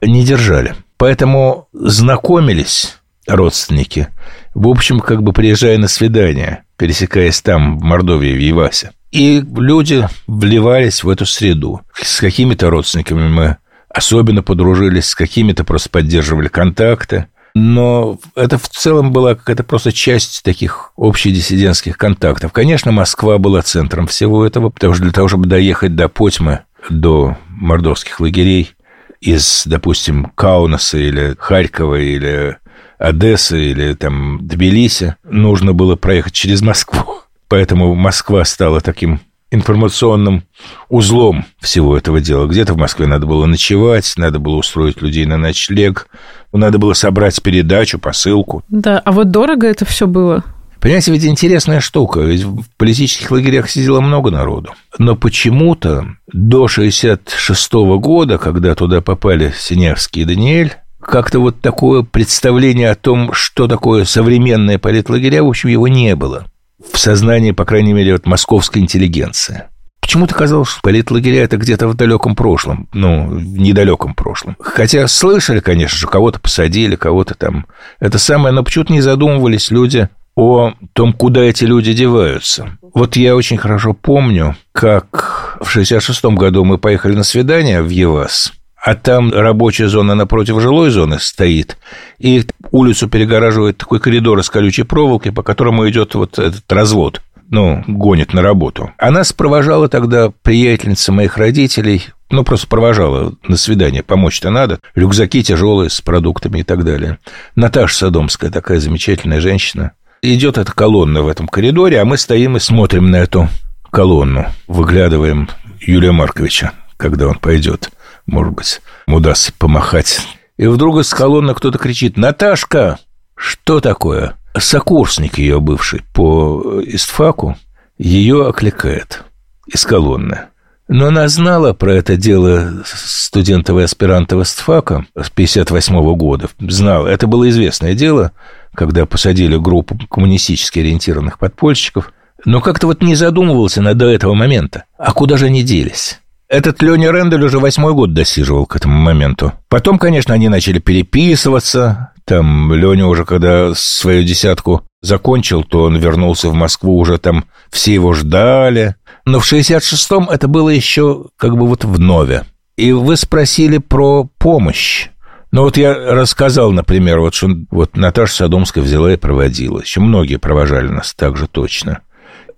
не 0.00 0.24
держали. 0.24 0.74
Поэтому 0.96 1.68
знакомились 1.74 2.99
родственники, 3.30 4.08
в 4.54 4.68
общем, 4.68 5.00
как 5.00 5.22
бы 5.22 5.32
приезжая 5.32 5.78
на 5.78 5.88
свидание, 5.88 6.64
пересекаясь 6.76 7.40
там, 7.40 7.78
в 7.78 7.82
Мордовии, 7.82 8.32
в 8.34 8.40
Евасе. 8.40 8.90
И 9.10 9.40
люди 9.56 10.06
вливались 10.26 11.02
в 11.02 11.08
эту 11.08 11.26
среду. 11.26 11.80
С 11.94 12.20
какими-то 12.20 12.70
родственниками 12.70 13.28
мы 13.28 13.56
особенно 13.88 14.42
подружились, 14.42 15.06
с 15.06 15.14
какими-то 15.14 15.64
просто 15.64 15.90
поддерживали 15.90 16.48
контакты– 16.48 17.26
Но 17.54 18.18
это 18.36 18.58
в 18.58 18.68
целом 18.68 19.12
была 19.12 19.34
какая-то 19.34 19.64
просто 19.64 19.92
часть 19.92 20.42
таких 20.42 20.92
общедиссидентских 20.96 21.98
контактов. 21.98 22.52
Конечно, 22.52 22.92
Москва 22.92 23.38
была 23.38 23.62
центром 23.62 24.06
всего 24.06 24.46
этого, 24.46 24.70
потому 24.70 24.94
что 24.94 25.02
для 25.02 25.12
того, 25.12 25.28
чтобы 25.28 25.46
доехать 25.46 25.96
до 25.96 26.08
Потьмы, 26.08 26.60
до 26.88 27.36
мордовских 27.48 28.20
лагерей, 28.20 28.72
из, 29.20 29.64
допустим, 29.66 30.32
Каунаса 30.34 30.98
или 30.98 31.36
Харькова 31.38 31.96
или 31.96 32.56
Одессы 33.00 33.70
или 33.70 33.94
там 33.94 34.46
Тбилиси, 34.46 35.16
нужно 35.24 35.72
было 35.72 35.96
проехать 35.96 36.34
через 36.34 36.60
Москву. 36.60 37.22
Поэтому 37.48 37.94
Москва 37.94 38.44
стала 38.44 38.82
таким 38.82 39.20
информационным 39.50 40.44
узлом 40.90 41.46
всего 41.58 41.96
этого 41.96 42.20
дела. 42.20 42.46
Где-то 42.46 42.74
в 42.74 42.76
Москве 42.76 43.06
надо 43.06 43.26
было 43.26 43.46
ночевать, 43.46 44.12
надо 44.18 44.38
было 44.38 44.56
устроить 44.56 45.00
людей 45.00 45.24
на 45.24 45.38
ночлег, 45.38 46.08
надо 46.52 46.78
было 46.78 46.92
собрать 46.92 47.42
передачу, 47.42 47.98
посылку. 47.98 48.62
Да, 48.68 48.98
а 48.98 49.12
вот 49.12 49.30
дорого 49.30 49.66
это 49.66 49.86
все 49.86 50.06
было? 50.06 50.44
Понимаете, 50.78 51.12
ведь 51.12 51.24
интересная 51.24 51.80
штука. 51.80 52.20
Ведь 52.20 52.42
в 52.42 52.64
политических 52.76 53.30
лагерях 53.30 53.68
сидело 53.68 54.00
много 54.00 54.30
народу. 54.30 54.74
Но 54.98 55.16
почему-то 55.16 56.06
до 56.32 56.68
66 56.68 57.72
года, 57.72 58.38
когда 58.38 58.74
туда 58.74 59.00
попали 59.00 59.52
Синявский 59.56 60.22
и 60.22 60.24
Даниэль, 60.26 60.76
как-то 61.10 61.40
вот 61.40 61.60
такое 61.60 62.02
представление 62.02 62.90
о 62.90 62.94
том, 62.94 63.32
что 63.32 63.66
такое 63.66 64.04
современное 64.04 64.78
политлагеря, 64.78 65.42
в 65.42 65.48
общем, 65.48 65.68
его 65.68 65.88
не 65.88 66.14
было 66.16 66.46
в 66.92 66.98
сознании, 66.98 67.50
по 67.50 67.64
крайней 67.64 67.92
мере, 67.92 68.12
вот 68.12 68.26
московской 68.26 68.80
интеллигенции. 68.80 69.64
Почему-то 70.00 70.34
казалось, 70.34 70.70
что 70.70 70.80
политлагеря 70.80 71.44
это 71.44 71.56
где-то 71.56 71.88
в 71.88 71.94
далеком 71.94 72.34
прошлом, 72.34 72.88
ну, 72.92 73.26
в 73.28 73.58
недалеком 73.58 74.14
прошлом. 74.14 74.56
Хотя 74.60 75.06
слышали, 75.08 75.60
конечно 75.60 75.98
же, 75.98 76.06
кого-то 76.06 76.40
посадили, 76.40 76.96
кого-то 76.96 77.34
там. 77.34 77.66
Это 77.98 78.18
самое, 78.18 78.54
но 78.54 78.64
почему-то 78.64 78.92
не 78.92 79.02
задумывались 79.02 79.70
люди 79.70 80.08
о 80.36 80.72
том, 80.94 81.12
куда 81.12 81.42
эти 81.42 81.64
люди 81.64 81.92
деваются. 81.92 82.78
Вот 82.94 83.16
я 83.16 83.36
очень 83.36 83.58
хорошо 83.58 83.92
помню, 83.92 84.56
как 84.72 85.58
в 85.60 85.76
66-м 85.76 86.34
году 86.34 86.64
мы 86.64 86.78
поехали 86.78 87.14
на 87.14 87.24
свидание 87.24 87.82
в 87.82 87.88
ЕВАС– 87.88 88.52
а 88.82 88.94
там 88.94 89.32
рабочая 89.32 89.88
зона 89.88 90.14
напротив 90.14 90.60
жилой 90.60 90.90
зоны 90.90 91.18
стоит, 91.18 91.76
и 92.18 92.44
улицу 92.70 93.08
перегораживает 93.08 93.76
такой 93.76 94.00
коридор 94.00 94.38
из 94.38 94.48
колючей 94.48 94.84
проволоки, 94.84 95.30
по 95.30 95.42
которому 95.42 95.88
идет 95.88 96.14
вот 96.14 96.38
этот 96.38 96.70
развод, 96.72 97.20
ну, 97.50 97.84
гонит 97.86 98.32
на 98.32 98.42
работу. 98.42 98.90
Она 98.96 99.24
спровожала 99.24 99.88
тогда 99.88 100.32
приятельница 100.42 101.12
моих 101.12 101.36
родителей, 101.36 102.06
ну, 102.30 102.42
просто 102.42 102.68
провожала 102.68 103.34
на 103.46 103.56
свидание, 103.56 104.02
помочь-то 104.02 104.50
надо. 104.50 104.78
Рюкзаки 104.94 105.42
тяжелые 105.42 105.90
с 105.90 106.00
продуктами 106.00 106.60
и 106.60 106.62
так 106.62 106.84
далее. 106.84 107.18
Наташа 107.56 107.96
Садомская, 107.96 108.50
такая 108.50 108.78
замечательная 108.78 109.40
женщина. 109.40 109.92
Идет 110.22 110.56
эта 110.56 110.72
колонна 110.72 111.22
в 111.22 111.28
этом 111.28 111.48
коридоре, 111.48 112.00
а 112.00 112.04
мы 112.04 112.16
стоим 112.16 112.56
и 112.56 112.60
смотрим 112.60 113.10
на 113.10 113.16
эту 113.16 113.48
колонну. 113.90 114.46
Выглядываем 114.68 115.48
Юлия 115.80 116.12
Марковича, 116.12 116.72
когда 116.96 117.26
он 117.26 117.34
пойдет 117.36 117.90
может 118.26 118.54
быть, 118.54 118.80
удастся 119.06 119.52
помахать. 119.58 120.20
И 120.56 120.66
вдруг 120.66 120.98
из 120.98 121.12
колонны 121.12 121.54
кто-то 121.54 121.78
кричит 121.78 122.16
«Наташка!» 122.16 122.98
Что 123.34 123.80
такое? 123.80 124.36
Сокурсник 124.58 125.38
ее 125.38 125.60
бывший 125.60 126.02
по 126.12 126.82
истфаку 126.84 127.56
ее 127.96 128.46
окликает 128.48 129.24
из 129.66 129.86
колонны. 129.86 130.48
Но 130.88 131.06
она 131.06 131.28
знала 131.28 131.72
про 131.72 131.94
это 131.94 132.16
дело 132.16 132.82
студентов 132.84 133.78
и 133.78 133.82
аспирантов 133.82 134.42
ИСТФАКа 134.42 135.06
с 135.16 135.30
58 135.30 136.16
года. 136.16 136.48
Знала. 136.58 137.06
Это 137.06 137.28
было 137.28 137.48
известное 137.48 137.94
дело, 137.94 138.32
когда 138.74 139.06
посадили 139.06 139.56
группу 139.56 139.96
коммунистически 140.10 140.80
ориентированных 140.80 141.38
подпольщиков. 141.38 142.12
Но 142.44 142.60
как-то 142.60 142.88
вот 142.88 143.02
не 143.02 143.14
задумывался 143.14 143.82
на 143.82 143.94
до 143.94 144.06
этого 144.06 144.34
момента. 144.34 144.84
А 144.98 145.12
куда 145.12 145.36
же 145.36 145.46
они 145.46 145.62
делись? 145.62 146.20
Этот 146.50 146.82
Леня 146.82 147.12
Рендель 147.12 147.44
уже 147.44 147.60
восьмой 147.60 147.94
год 147.94 148.12
досиживал 148.12 148.66
к 148.66 148.74
этому 148.74 149.00
моменту. 149.00 149.52
Потом, 149.68 150.00
конечно, 150.00 150.34
они 150.34 150.48
начали 150.48 150.80
переписываться. 150.80 152.10
Там 152.24 152.74
Леня 152.74 153.06
уже, 153.06 153.24
когда 153.24 153.72
свою 153.76 154.24
десятку 154.24 154.82
закончил, 155.00 155.62
то 155.62 155.84
он 155.84 155.96
вернулся 155.96 156.48
в 156.48 156.54
Москву, 156.54 156.98
уже 156.98 157.18
там 157.18 157.44
все 157.70 157.94
его 157.94 158.14
ждали. 158.14 158.96
Но 159.24 159.38
в 159.38 159.50
66-м 159.50 160.28
это 160.28 160.48
было 160.48 160.70
еще 160.70 161.26
как 161.36 161.56
бы 161.56 161.68
вот 161.68 161.84
в 161.84 162.00
нове. 162.00 162.42
И 162.76 162.90
вы 162.90 163.16
спросили 163.16 163.78
про 163.78 164.28
помощь. 164.38 165.10
Ну 165.52 165.62
вот 165.62 165.76
я 165.76 165.94
рассказал, 165.94 166.72
например, 166.72 167.20
вот 167.20 167.32
что 167.32 167.48
вот 167.70 167.96
Наташа 167.96 168.34
Садомская 168.34 168.82
взяла 168.82 169.12
и 169.12 169.16
проводила. 169.16 169.80
Еще 169.80 170.00
многие 170.00 170.36
провожали 170.36 170.88
нас 170.88 171.14
так 171.14 171.36
же 171.36 171.46
точно. 171.46 172.00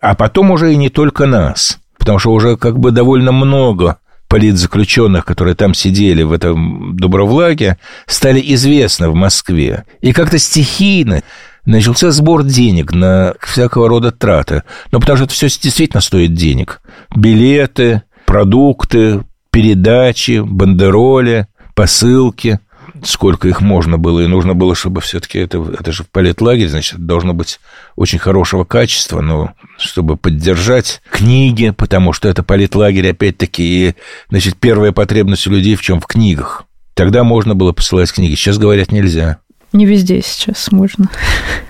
А 0.00 0.14
потом 0.14 0.50
уже 0.50 0.72
и 0.72 0.76
не 0.76 0.88
только 0.88 1.26
нас 1.26 1.78
потому 2.02 2.18
что 2.18 2.32
уже 2.32 2.56
как 2.56 2.80
бы 2.80 2.90
довольно 2.90 3.30
много 3.30 3.98
политзаключенных, 4.26 5.24
которые 5.24 5.54
там 5.54 5.72
сидели 5.72 6.24
в 6.24 6.32
этом 6.32 6.96
Добровлаге, 6.96 7.78
стали 8.06 8.42
известны 8.54 9.08
в 9.08 9.14
Москве. 9.14 9.84
И 10.00 10.12
как-то 10.12 10.40
стихийно 10.40 11.22
начался 11.64 12.10
сбор 12.10 12.42
денег 12.42 12.92
на 12.92 13.34
всякого 13.40 13.88
рода 13.88 14.10
траты. 14.10 14.64
Ну, 14.90 14.98
потому 14.98 15.16
что 15.16 15.26
это 15.26 15.34
все 15.34 15.46
действительно 15.46 16.00
стоит 16.00 16.34
денег. 16.34 16.80
Билеты, 17.14 18.02
продукты, 18.26 19.22
передачи, 19.52 20.40
бандероли, 20.44 21.46
посылки– 21.76 22.58
сколько 23.04 23.48
их 23.48 23.60
можно 23.60 23.98
было, 23.98 24.20
и 24.20 24.26
нужно 24.26 24.54
было, 24.54 24.74
чтобы 24.74 25.00
все-таки 25.00 25.38
это, 25.38 25.58
это 25.78 25.92
же 25.92 26.04
политлагерь, 26.10 26.68
значит, 26.68 27.04
должно 27.04 27.34
быть 27.34 27.60
очень 27.96 28.18
хорошего 28.18 28.64
качества, 28.64 29.20
но 29.20 29.52
чтобы 29.78 30.16
поддержать 30.16 31.02
книги, 31.10 31.70
потому 31.70 32.12
что 32.12 32.28
это 32.28 32.42
политлагерь, 32.42 33.10
опять-таки, 33.10 33.62
и, 33.62 33.94
значит, 34.30 34.56
первая 34.56 34.92
потребность 34.92 35.46
у 35.46 35.50
людей 35.50 35.74
в 35.76 35.82
чем? 35.82 36.00
В 36.00 36.06
книгах. 36.06 36.64
Тогда 36.94 37.24
можно 37.24 37.54
было 37.54 37.72
посылать 37.72 38.12
книги, 38.12 38.34
сейчас, 38.34 38.58
говорят, 38.58 38.92
нельзя. 38.92 39.38
Не 39.72 39.86
везде 39.86 40.20
сейчас 40.22 40.70
можно. 40.70 41.08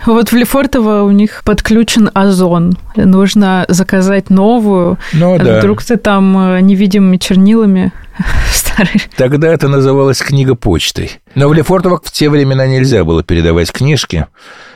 Вот 0.04 0.32
в 0.32 0.36
Лефортово 0.36 1.02
у 1.02 1.12
них 1.12 1.42
подключен 1.44 2.10
озон. 2.12 2.76
Нужно 2.96 3.64
заказать 3.68 4.30
новую. 4.30 4.98
Ну, 5.12 5.38
да. 5.38 5.58
Вдруг 5.58 5.84
ты 5.84 5.96
там 5.96 6.54
э, 6.54 6.60
невидимыми 6.60 7.18
чернилами 7.18 7.92
старый. 8.52 9.00
Тогда 9.16 9.46
это 9.46 9.68
называлось 9.68 10.20
книга 10.20 10.56
почтой. 10.56 11.20
Но 11.36 11.48
в 11.48 11.54
Лефортово 11.54 12.00
в 12.02 12.10
те 12.10 12.28
времена 12.28 12.66
нельзя 12.66 13.04
было 13.04 13.22
передавать 13.22 13.70
книжки. 13.70 14.26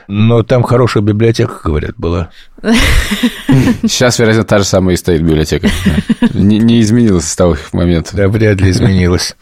Но 0.07 0.43
там 0.43 0.63
хорошая 0.63 1.03
библиотека, 1.03 1.59
говорят, 1.61 1.95
была. 1.97 2.29
Сейчас, 3.83 4.19
вероятно, 4.19 4.45
та 4.45 4.59
же 4.59 4.63
самая 4.63 4.95
и 4.95 4.97
стоит 4.97 5.21
библиотека. 5.21 5.69
Не, 6.33 6.59
не 6.59 6.79
изменилась 6.79 7.27
с 7.27 7.35
того 7.35 7.57
момента. 7.73 8.15
Да, 8.15 8.29
вряд 8.29 8.61
ли 8.61 8.71
изменилась. 8.71 9.35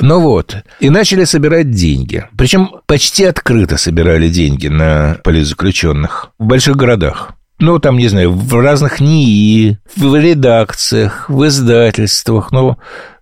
Ну 0.00 0.20
вот, 0.20 0.56
и 0.80 0.90
начали 0.90 1.24
собирать 1.24 1.70
деньги. 1.70 2.24
Причем 2.36 2.70
почти 2.86 3.24
открыто 3.24 3.76
собирали 3.76 4.28
деньги 4.28 4.68
на 4.68 5.18
политзаключенных 5.22 6.30
в 6.38 6.44
больших 6.44 6.76
городах. 6.76 7.32
Ну, 7.60 7.78
там, 7.78 7.96
не 7.96 8.08
знаю, 8.08 8.32
в 8.32 8.54
разных 8.60 9.00
НИИ, 9.00 9.78
в 9.96 10.16
редакциях, 10.16 11.28
в 11.28 11.46
издательствах, 11.46 12.50
ну, 12.50 12.76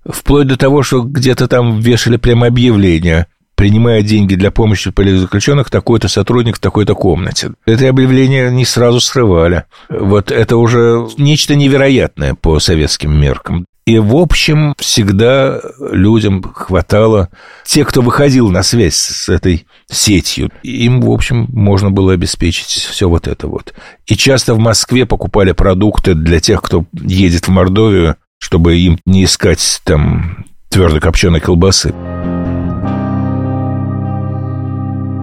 вплоть 0.08 0.46
до 0.46 0.56
того, 0.56 0.82
что 0.82 1.02
где-то 1.02 1.48
там 1.48 1.80
вешали 1.80 2.16
прямо 2.16 2.46
объявление 2.46 3.26
принимая 3.62 4.02
деньги 4.02 4.34
для 4.34 4.50
помощи 4.50 4.90
политзаключенных, 4.90 5.70
такой-то 5.70 6.08
сотрудник 6.08 6.56
в 6.56 6.58
такой-то 6.58 6.96
комнате. 6.96 7.52
Это 7.64 7.88
объявление 7.88 8.50
не 8.50 8.64
сразу 8.64 8.98
срывали. 8.98 9.66
Вот 9.88 10.32
это 10.32 10.56
уже 10.56 11.06
нечто 11.16 11.54
невероятное 11.54 12.34
по 12.34 12.58
советским 12.58 13.16
меркам. 13.16 13.66
И, 13.84 13.98
в 13.98 14.14
общем, 14.14 14.74
всегда 14.78 15.60
людям 15.80 16.42
хватало... 16.42 17.30
Те, 17.64 17.84
кто 17.84 18.00
выходил 18.02 18.48
на 18.50 18.62
связь 18.62 18.96
с 18.96 19.28
этой 19.28 19.66
сетью, 19.90 20.50
им, 20.62 21.00
в 21.00 21.10
общем, 21.10 21.46
можно 21.52 21.90
было 21.90 22.12
обеспечить 22.12 22.66
все 22.66 23.08
вот 23.08 23.26
это 23.26 23.48
вот. 23.48 23.74
И 24.06 24.16
часто 24.16 24.54
в 24.54 24.58
Москве 24.58 25.06
покупали 25.06 25.52
продукты 25.52 26.14
для 26.14 26.38
тех, 26.40 26.62
кто 26.62 26.84
едет 26.92 27.48
в 27.48 27.50
Мордовию, 27.50 28.16
чтобы 28.38 28.76
им 28.76 28.98
не 29.06 29.24
искать 29.24 29.80
там 29.84 30.44
твердо 30.68 31.00
копченой 31.00 31.40
колбасы. 31.40 31.94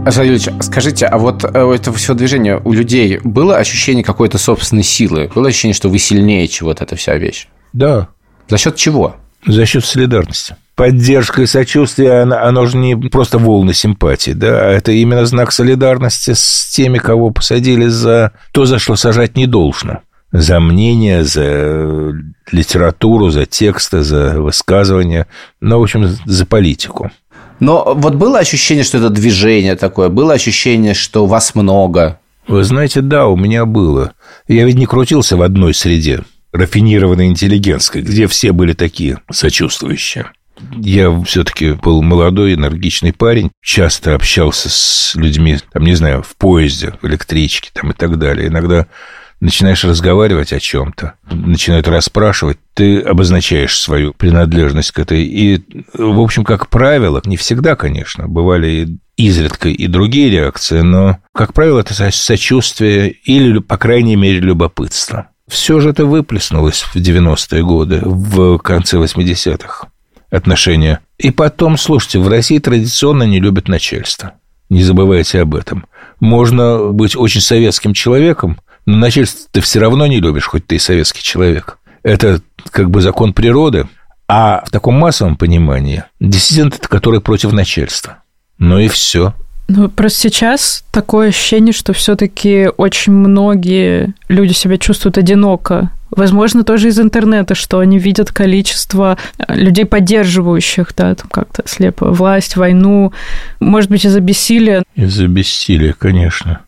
Александр 0.06 0.64
скажите, 0.64 1.06
а 1.06 1.18
вот 1.18 1.44
э, 1.44 1.72
это 1.76 1.94
все 1.94 2.14
движение 2.14 2.60
у 2.64 2.74
людей 2.74 3.20
было 3.24 3.58
ощущение 3.58 4.04
какой-то 4.04 4.38
собственной 4.38 4.84
силы? 4.84 5.30
Было 5.36 5.50
ощущение, 5.50 5.76
что 5.76 5.90
вы 5.90 6.00
сильнее 6.00 6.48
чего-то, 6.48 6.84
эта 6.84 6.96
вся 6.96 7.16
вещь? 7.16 7.48
Да. 7.74 8.10
За 8.50 8.58
счет 8.58 8.76
чего? 8.76 9.16
За 9.46 9.66
счет 9.66 9.86
солидарности. 9.86 10.56
Поддержка 10.76 11.42
и 11.42 11.46
сочувствие, 11.46 12.22
оно, 12.22 12.38
оно 12.38 12.66
же 12.66 12.78
не 12.78 12.96
просто 12.96 13.38
волны 13.38 13.74
симпатии, 13.74 14.32
да, 14.32 14.68
а 14.68 14.72
это 14.72 14.92
именно 14.92 15.26
знак 15.26 15.52
солидарности 15.52 16.34
с 16.34 16.72
теми, 16.74 16.98
кого 16.98 17.32
посадили 17.32 17.88
за 17.88 18.32
то, 18.52 18.66
за 18.66 18.80
что 18.80 18.96
сажать 18.96 19.36
не 19.38 19.46
должно. 19.46 20.00
За 20.32 20.60
мнение, 20.60 21.24
за 21.24 22.14
литературу, 22.52 23.30
за 23.30 23.46
тексты, 23.46 24.02
за 24.02 24.40
высказывания, 24.40 25.28
ну, 25.60 25.80
в 25.80 25.84
общем, 25.84 26.08
за 26.26 26.46
политику. 26.46 27.12
Но 27.60 27.94
вот 27.96 28.16
было 28.16 28.40
ощущение, 28.40 28.84
что 28.84 29.00
это 29.00 29.10
движение 29.10 29.76
такое, 29.76 30.10
было 30.10 30.34
ощущение, 30.34 30.94
что 30.94 31.26
вас 31.26 31.56
много. 31.56 32.20
Вы 32.48 32.64
знаете, 32.64 33.02
да, 33.02 33.28
у 33.28 33.36
меня 33.36 33.66
было. 33.66 34.14
Я 34.48 34.66
ведь 34.66 34.78
не 34.78 34.86
крутился 34.86 35.36
в 35.36 35.42
одной 35.42 35.74
среде, 35.74 36.22
рафинированной 36.52 37.28
интеллигентской, 37.28 38.02
где 38.02 38.28
все 38.28 38.52
были 38.52 38.74
такие 38.74 39.20
сочувствующие. 39.32 40.32
Я 40.76 41.18
все-таки 41.24 41.72
был 41.72 42.02
молодой, 42.02 42.54
энергичный 42.54 43.14
парень, 43.14 43.52
часто 43.62 44.16
общался 44.16 44.70
с 44.70 45.14
людьми, 45.16 45.58
там, 45.72 45.84
не 45.84 45.96
знаю, 45.96 46.22
в 46.24 46.36
поезде, 46.36 46.94
в 47.02 47.08
электричке 47.08 47.70
там, 47.74 47.92
и 47.92 47.94
так 47.94 48.18
далее. 48.18 48.48
Иногда 48.48 48.88
начинаешь 49.40 49.86
разговаривать 49.86 50.52
о 50.52 50.60
чем-то, 50.60 51.14
начинают 51.32 51.88
расспрашивать, 51.88 52.58
ты 52.74 53.00
обозначаешь 53.00 53.80
свою 53.80 54.14
принадлежность 54.14 54.92
к 54.92 55.00
этой. 55.00 55.24
И, 55.24 55.64
в 55.94 56.20
общем, 56.20 56.44
как 56.44 56.68
правило, 56.68 57.22
не 57.26 57.38
всегда, 57.38 57.76
конечно, 57.76 58.28
бывали 58.28 58.98
изредка 59.16 59.70
и 59.70 59.88
другие 59.88 60.30
реакции, 60.30 60.82
но, 60.82 61.20
как 61.34 61.54
правило, 61.54 61.80
это 61.80 61.94
сочувствие 62.12 63.12
или, 63.12 63.60
по 63.60 63.78
крайней 63.78 64.16
мере, 64.16 64.40
любопытство. 64.40 65.30
Все 65.50 65.80
же 65.80 65.90
это 65.90 66.06
выплеснулось 66.06 66.82
в 66.82 66.96
90-е 66.96 67.64
годы, 67.64 68.02
в 68.04 68.60
конце 68.60 68.98
80-х 68.98 69.88
отношения. 70.30 71.00
И 71.18 71.32
потом, 71.32 71.76
слушайте, 71.78 72.20
в 72.20 72.28
России 72.28 72.60
традиционно 72.60 73.24
не 73.24 73.40
любят 73.40 73.68
начальство. 73.68 74.34
Не 74.70 74.84
забывайте 74.84 75.42
об 75.42 75.56
этом. 75.56 75.86
Можно 76.20 76.90
быть 76.92 77.16
очень 77.16 77.42
советским 77.42 77.94
человеком, 77.94 78.60
но 78.86 78.98
начальство 78.98 79.48
ты 79.52 79.62
все 79.62 79.80
равно 79.80 80.06
не 80.06 80.20
любишь, 80.20 80.46
хоть 80.46 80.68
ты 80.68 80.76
и 80.76 80.80
советский 80.80 81.24
человек. 81.24 81.80
Это 82.04 82.42
как 82.70 82.92
бы 82.92 83.02
закон 83.02 83.34
природы. 83.34 83.88
А 84.28 84.64
в 84.64 84.70
таком 84.70 84.94
массовом 84.94 85.36
понимании 85.36 86.04
диссидент– 86.20 86.76
это 86.78 86.88
который 86.88 87.22
против 87.22 87.52
начальства. 87.52 88.22
Ну 88.60 88.78
и 88.78 88.88
все. 88.88 89.34
Ну, 89.70 89.88
просто 89.88 90.20
сейчас 90.20 90.84
такое 90.92 91.30
ощущение, 91.30 91.74
что 91.74 91.94
все-таки 91.94 92.70
очень 92.76 93.14
многие 93.14 94.14
люди 94.28 94.52
себя 94.52 94.78
чувствуют 94.78 95.18
одиноко 95.18 95.92
Возможно, 96.12 96.64
тоже 96.64 96.88
из 96.88 97.00
интернета, 97.00 97.54
что 97.54 97.80
они 97.80 98.00
видят 98.00 98.32
количество 98.32 99.18
э, 99.38 99.56
людей, 99.56 99.86
поддерживающих, 99.86 100.94
да, 100.96 101.14
там 101.14 101.28
как-то 101.30 101.64
слепо 101.68 102.12
власть, 102.12 102.56
войну. 102.56 103.14
Может 103.60 103.92
быть, 103.92 104.06
из-за 104.06 104.20
бессилия. 104.20 104.84
Из-за 104.96 105.28
бессилия, 105.28 105.94
конечно. 105.94 106.62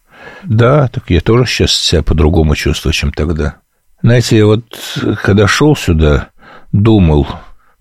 Да, 0.44 0.88
так 0.90 1.06
я 1.10 1.22
тоже 1.22 1.46
сейчас 1.46 1.72
себя 1.72 2.04
по-другому 2.04 2.56
чувствую, 2.56 2.94
чем 2.94 3.12
тогда. 3.12 3.56
Знаете, 4.04 4.38
я 4.38 4.46
вот, 4.46 4.64
когда 5.24 5.48
шел 5.48 5.76
сюда, 5.76 6.30
думал, 6.72 7.28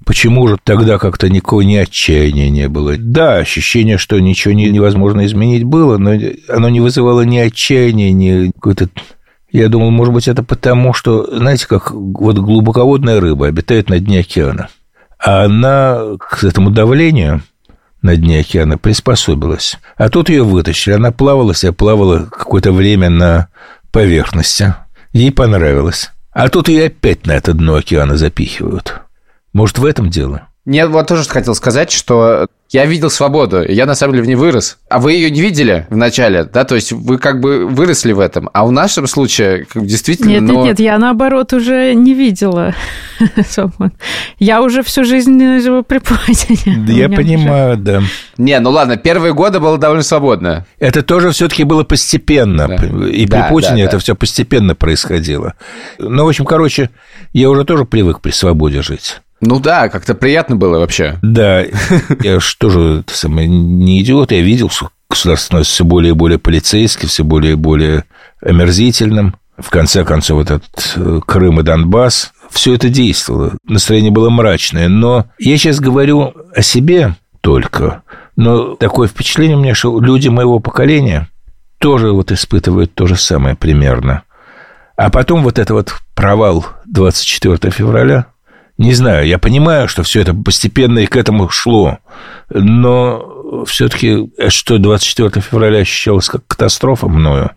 почему 0.05 0.49
же 0.49 0.59
тогда 0.63 0.99
как-то 0.99 1.29
никакого 1.29 1.63
ни 1.63 1.77
отчаяния 1.77 2.51
не 2.51 2.69
было. 2.69 2.97
Да, 2.99 3.37
ощущение, 3.37 3.99
что 3.99 4.19
ничего 4.21 4.55
невозможно 4.55 5.25
изменить 5.27 5.65
было, 5.65 5.99
но 5.99 6.13
оно 6.49 6.69
не 6.69 6.81
вызывало 6.81 7.23
ни 7.23 7.39
отчаяния, 7.39 8.13
ни 8.13 8.51
какой-то 8.53 8.89
я 9.53 9.69
думал, 9.69 9.91
может 9.91 10.15
быть, 10.15 10.29
это 10.29 10.43
потому, 10.43 10.95
что, 10.95 11.27
знаете, 11.37 11.67
как 11.67 11.91
вот 11.91 12.39
глубоководная 12.39 13.21
рыба 13.21 13.49
обитает 13.49 13.89
на 13.89 13.99
дне 13.99 14.21
океана, 14.21 14.69
а 15.19 15.45
она 15.45 16.17
к 16.21 16.45
этому 16.45 16.71
давлению 16.71 17.43
на 18.01 18.17
дне 18.17 18.41
океана 18.41 18.79
приспособилась. 18.79 19.79
А 19.97 20.09
тут 20.09 20.29
ее 20.29 20.43
вытащили. 20.43 20.95
Она 20.95 21.11
плавала 21.11 21.55
себя, 21.55 21.73
плавала 21.73 22.27
какое-то 22.31 22.73
время 22.73 23.11
на 23.11 23.49
поверхности. 23.91 24.75
Ей 25.13 25.33
понравилось. 25.33 26.11
А 26.33 26.49
тут 26.49 26.69
ее 26.69 26.87
опять 26.87 27.27
на 27.27 27.33
это 27.33 27.53
дно 27.53 27.75
океана 27.75 28.17
запихивают. 28.17 29.01
Может, 29.53 29.79
в 29.79 29.85
этом 29.85 30.11
дело? 30.11 30.49
Нет, 30.67 30.91
вот 30.91 31.07
тоже 31.07 31.29
хотел 31.29 31.55
сказать, 31.55 31.91
что 31.91 32.47
я 32.71 32.85
видел 32.85 33.11
свободу, 33.11 33.65
я 33.67 33.87
на 33.87 33.95
самом 33.97 34.13
деле 34.13 34.25
в 34.25 34.29
ней 34.29 34.37
вырос. 34.37 34.79
А 34.89 35.01
вы 35.01 35.15
ее 35.15 35.31
не 35.31 35.41
видели 35.41 35.87
в 35.91 35.97
начале, 35.97 36.45
да? 36.45 36.65
То 36.65 36.77
есть 36.77 36.93
вы 36.93 37.19
как 37.19 37.41
бы 37.41 37.67
выросли 37.67 38.13
в 38.13 38.21
этом. 38.21 38.49
А 38.53 38.65
в 38.65 38.71
нашем 38.71 39.09
случае 39.09 39.67
действительно... 39.75 40.29
Нет, 40.29 40.43
но... 40.43 40.53
нет, 40.53 40.65
нет, 40.65 40.81
я 40.81 40.99
наоборот 40.99 41.53
уже 41.53 41.95
не 41.95 42.15
видела 42.15 42.75
Я 44.39 44.63
уже 44.63 44.83
всю 44.83 45.05
жизнь 45.05 45.61
живу 45.61 45.83
при 45.83 45.99
Путине. 45.99 46.85
Я 46.93 47.09
понимаю, 47.09 47.77
да. 47.77 48.03
Не, 48.37 48.61
ну 48.61 48.71
ладно, 48.71 48.97
первые 48.97 49.35
годы 49.35 49.59
было 49.59 49.79
довольно 49.79 50.05
свободно. 50.05 50.67
Это 50.79 51.03
тоже 51.03 51.31
все-таки 51.33 51.65
было 51.65 51.83
постепенно. 51.85 52.69
И 53.09 53.27
при 53.27 53.49
Путине 53.49 53.83
это 53.83 53.99
все 53.99 54.15
постепенно 54.15 54.75
происходило. 54.75 55.55
Ну, 55.99 56.25
в 56.25 56.29
общем, 56.29 56.45
короче, 56.45 56.91
я 57.33 57.51
уже 57.51 57.65
тоже 57.65 57.87
привык 57.87 58.21
при 58.21 58.31
свободе 58.31 58.83
жить. 58.83 59.21
Ну 59.41 59.59
да, 59.59 59.89
как-то 59.89 60.15
приятно 60.15 60.57
было 60.57 60.79
вообще. 60.79 61.19
Да, 61.23 61.63
я 62.23 62.41
же 62.41 62.57
тоже 62.59 63.05
самое, 63.07 63.49
не 63.49 64.03
идиот, 64.03 64.33
я 64.33 64.43
видел, 64.43 64.69
что 64.69 64.91
государство 65.09 65.47
становится 65.47 65.73
все 65.73 65.85
более 65.85 66.11
и 66.11 66.15
более 66.15 66.39
полицейским, 66.39 67.09
все 67.09 67.25
более 67.25 67.53
и 67.53 67.57
более 67.57 68.05
омерзительным. 68.43 69.35
В 69.57 69.71
конце 69.71 70.05
концов, 70.05 70.43
этот 70.43 70.65
э, 70.97 71.21
Крым 71.27 71.61
и 71.61 71.63
Донбасс, 71.63 72.33
все 72.51 72.75
это 72.75 72.89
действовало. 72.89 73.53
Настроение 73.65 74.11
было 74.11 74.31
мрачное. 74.31 74.89
Но 74.89 75.27
я 75.39 75.59
сейчас 75.59 75.81
говорю 75.81 76.33
о 76.55 76.63
себе 76.63 77.15
только. 77.43 78.03
Но 78.37 78.75
такое 78.77 79.07
впечатление 79.07 79.59
у 79.59 79.61
меня, 79.61 79.75
что 79.75 80.01
люди 80.01 80.29
моего 80.29 80.61
поколения 80.61 81.29
тоже 81.79 82.11
вот 82.11 82.33
испытывают 82.33 82.95
то 82.95 83.07
же 83.07 83.17
самое 83.17 83.55
примерно. 83.55 84.23
А 84.97 85.11
потом 85.11 85.43
вот 85.43 85.59
это 85.59 85.75
вот 85.75 85.95
провал 86.15 86.67
24 86.87 87.71
февраля– 87.71 88.27
не 88.81 88.95
знаю, 88.95 89.27
я 89.27 89.39
понимаю, 89.39 89.89
что 89.89 90.03
все 90.03 90.23
это 90.23 90.33
постепенно 90.33 91.01
и 91.01 91.07
к 91.07 91.15
этому 91.17 91.51
шло, 91.51 91.99
но 92.49 93.65
все-таки, 93.67 94.31
что 94.49 94.79
24 94.79 95.43
февраля 95.43 95.81
ощущалось 95.81 96.31
как 96.31 96.47
катастрофа 96.47 97.07
мною 97.07 97.51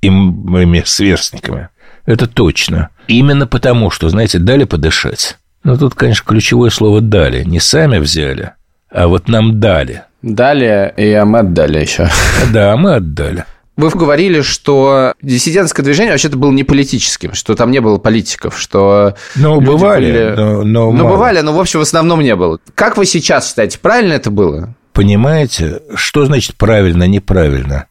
и 0.00 0.08
моими 0.08 0.82
сверстниками, 0.86 1.68
это 2.06 2.26
точно. 2.26 2.88
Именно 3.08 3.46
потому, 3.46 3.90
что, 3.90 4.08
знаете, 4.08 4.38
дали 4.38 4.64
подышать. 4.64 5.36
Но 5.64 5.76
тут, 5.76 5.94
конечно, 5.94 6.24
ключевое 6.26 6.70
слово 6.70 7.02
«дали». 7.02 7.44
Не 7.44 7.60
сами 7.60 7.98
взяли, 7.98 8.52
а 8.90 9.06
вот 9.06 9.28
нам 9.28 9.60
дали. 9.60 10.04
Дали, 10.22 10.94
и 10.96 11.22
мы 11.26 11.40
отдали 11.40 11.80
еще. 11.80 12.08
Да, 12.54 12.74
мы 12.78 12.94
отдали. 12.94 13.44
Вы 13.80 13.98
говорили, 13.98 14.42
что 14.42 15.14
диссидентское 15.22 15.84
движение 15.84 16.12
вообще-то 16.12 16.36
было 16.36 16.50
не 16.50 16.64
политическим, 16.64 17.34
что 17.34 17.54
там 17.54 17.70
не 17.70 17.80
было 17.80 17.98
политиков, 17.98 18.58
что... 18.58 19.14
Ну, 19.36 19.60
бывали, 19.60 20.12
были... 20.12 20.34
но, 20.36 20.64
но 20.64 20.92
Ну, 20.92 21.08
бывали, 21.08 21.40
но, 21.40 21.52
в 21.52 21.60
общем, 21.60 21.80
в 21.80 21.82
основном 21.82 22.20
не 22.20 22.36
было. 22.36 22.58
Как 22.74 22.96
вы 22.96 23.06
сейчас 23.06 23.48
считаете, 23.48 23.78
правильно 23.78 24.12
это 24.12 24.30
было? 24.30 24.74
Понимаете, 24.92 25.80
что 25.94 26.26
значит 26.26 26.56
правильно, 26.56 27.04
неправильно? 27.04 27.86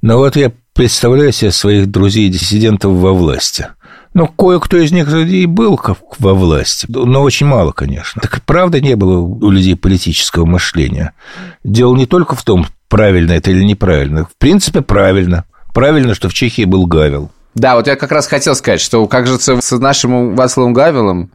Но 0.00 0.18
вот 0.18 0.36
я 0.36 0.52
представляю 0.74 1.32
себе 1.32 1.50
своих 1.50 1.90
друзей-диссидентов 1.90 2.92
во 2.92 3.12
власти– 3.12 3.66
ну, 4.14 4.26
кое-кто 4.26 4.76
из 4.76 4.92
них 4.92 5.08
и 5.08 5.46
был 5.46 5.80
во 6.18 6.34
власти, 6.34 6.86
но 6.88 7.22
очень 7.22 7.46
мало, 7.46 7.72
конечно. 7.72 8.20
Так 8.20 8.42
правда 8.42 8.80
не 8.80 8.94
было 8.94 9.18
у 9.18 9.50
людей 9.50 9.76
политического 9.76 10.44
мышления. 10.44 11.12
Дело 11.64 11.96
не 11.96 12.06
только 12.06 12.34
в 12.34 12.42
том, 12.42 12.66
правильно 12.88 13.32
это 13.32 13.50
или 13.50 13.64
неправильно. 13.64 14.26
В 14.26 14.36
принципе, 14.36 14.82
правильно. 14.82 15.44
Правильно, 15.72 16.14
что 16.14 16.28
в 16.28 16.34
Чехии 16.34 16.64
был 16.64 16.86
Гавел. 16.86 17.30
Да, 17.54 17.76
вот 17.76 17.86
я 17.86 17.96
как 17.96 18.12
раз 18.12 18.26
хотел 18.26 18.54
сказать, 18.54 18.80
что 18.80 19.06
как 19.06 19.26
же 19.26 19.38
с 19.38 19.70
нашим 19.78 20.34
Вацлавом 20.34 20.72
Гавелом, 20.72 21.30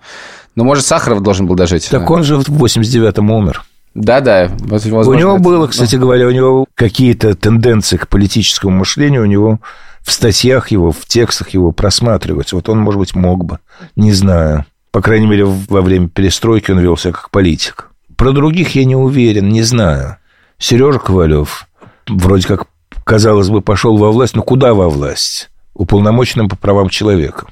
ну, 0.56 0.64
может, 0.64 0.86
Сахаров 0.86 1.22
должен 1.22 1.48
был 1.48 1.56
дожить. 1.56 1.90
Так 1.90 2.10
он 2.10 2.24
же 2.24 2.38
в 2.38 2.64
89-м 2.64 3.32
умер. 3.32 3.64
Да-да. 3.94 4.52
Возможно, 4.60 5.12
у 5.12 5.16
него 5.16 5.38
было, 5.40 5.68
кстати 5.68 5.96
говоря, 5.96 6.28
у 6.28 6.32
него 6.32 6.66
какие-то 6.76 7.36
тенденции 7.36 7.98
к 7.98 8.08
политическому 8.08 8.78
мышлению, 8.78 9.24
у 9.24 9.26
него 9.26 9.60
в 10.08 10.12
статьях 10.14 10.72
его, 10.72 10.94
в 10.94 11.06
текстах 11.06 11.50
его 11.50 11.74
просматривать. 11.74 12.54
Вот 12.54 12.70
он, 12.70 12.80
может 12.80 12.98
быть, 12.98 13.14
мог 13.14 13.44
бы, 13.44 13.60
не 13.98 14.14
знаю. 14.14 14.66
По 14.92 15.02
крайней 15.02 15.28
мере, 15.28 15.44
во 15.44 15.82
время 15.82 16.08
перестройки 16.08 16.72
он 16.72 16.80
вел 16.80 16.96
себя 16.96 17.12
как 17.12 17.30
политик. 17.30 17.90
Про 18.16 18.32
других 18.32 18.74
я 18.76 18.86
не 18.86 18.96
уверен, 18.96 19.50
не 19.50 19.64
знаю. 19.64 20.16
Сережа 20.60 21.00
Ковалев 21.00 21.68
вроде 22.08 22.48
как, 22.48 22.68
казалось 23.04 23.50
бы, 23.50 23.60
пошел 23.60 23.98
во 23.98 24.10
власть, 24.14 24.34
но 24.34 24.44
куда 24.44 24.74
во 24.74 24.88
власть? 24.88 25.50
Уполномоченным 25.74 26.48
по 26.48 26.56
правам 26.56 26.88
человека. 26.88 27.48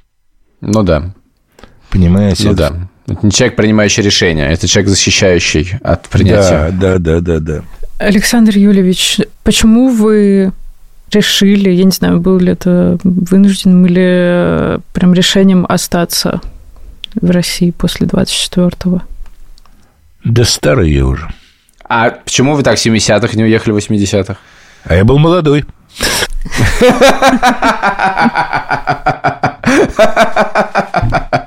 Ну 0.61 0.81
да. 0.83 1.13
Понимаете? 1.89 2.45
Ну 2.45 2.53
это... 2.53 2.69
да. 2.69 3.13
Это 3.13 3.25
не 3.25 3.31
человек, 3.33 3.57
принимающий 3.57 4.01
решения, 4.01 4.49
это 4.49 4.65
человек, 4.65 4.89
защищающий 4.91 5.77
от 5.83 6.07
принятия. 6.07 6.71
Да, 6.71 6.97
да, 6.97 7.19
да, 7.19 7.19
да, 7.19 7.39
да. 7.39 7.63
Александр 7.97 8.57
Юлевич, 8.57 9.19
почему 9.43 9.89
вы 9.89 10.53
решили, 11.15 11.69
я 11.69 11.83
не 11.83 11.91
знаю, 11.91 12.19
был 12.19 12.37
ли 12.37 12.51
это 12.51 12.97
вынужденным 13.03 13.85
или 13.85 14.05
э, 14.05 14.79
прям 14.93 15.13
решением 15.13 15.65
остаться 15.67 16.41
в 17.19 17.31
России 17.31 17.71
после 17.71 18.07
24-го? 18.07 19.01
Да 20.23 20.43
старый 20.43 20.91
я 20.91 21.05
уже. 21.05 21.27
А 21.87 22.09
почему 22.09 22.55
вы 22.55 22.63
так 22.63 22.77
в 22.77 22.85
70-х 22.85 23.35
не 23.35 23.43
уехали 23.43 23.73
в 23.73 23.77
80-х? 23.77 24.37
А 24.83 24.95
я 24.95 25.03
был 25.03 25.17
молодой. 25.17 25.65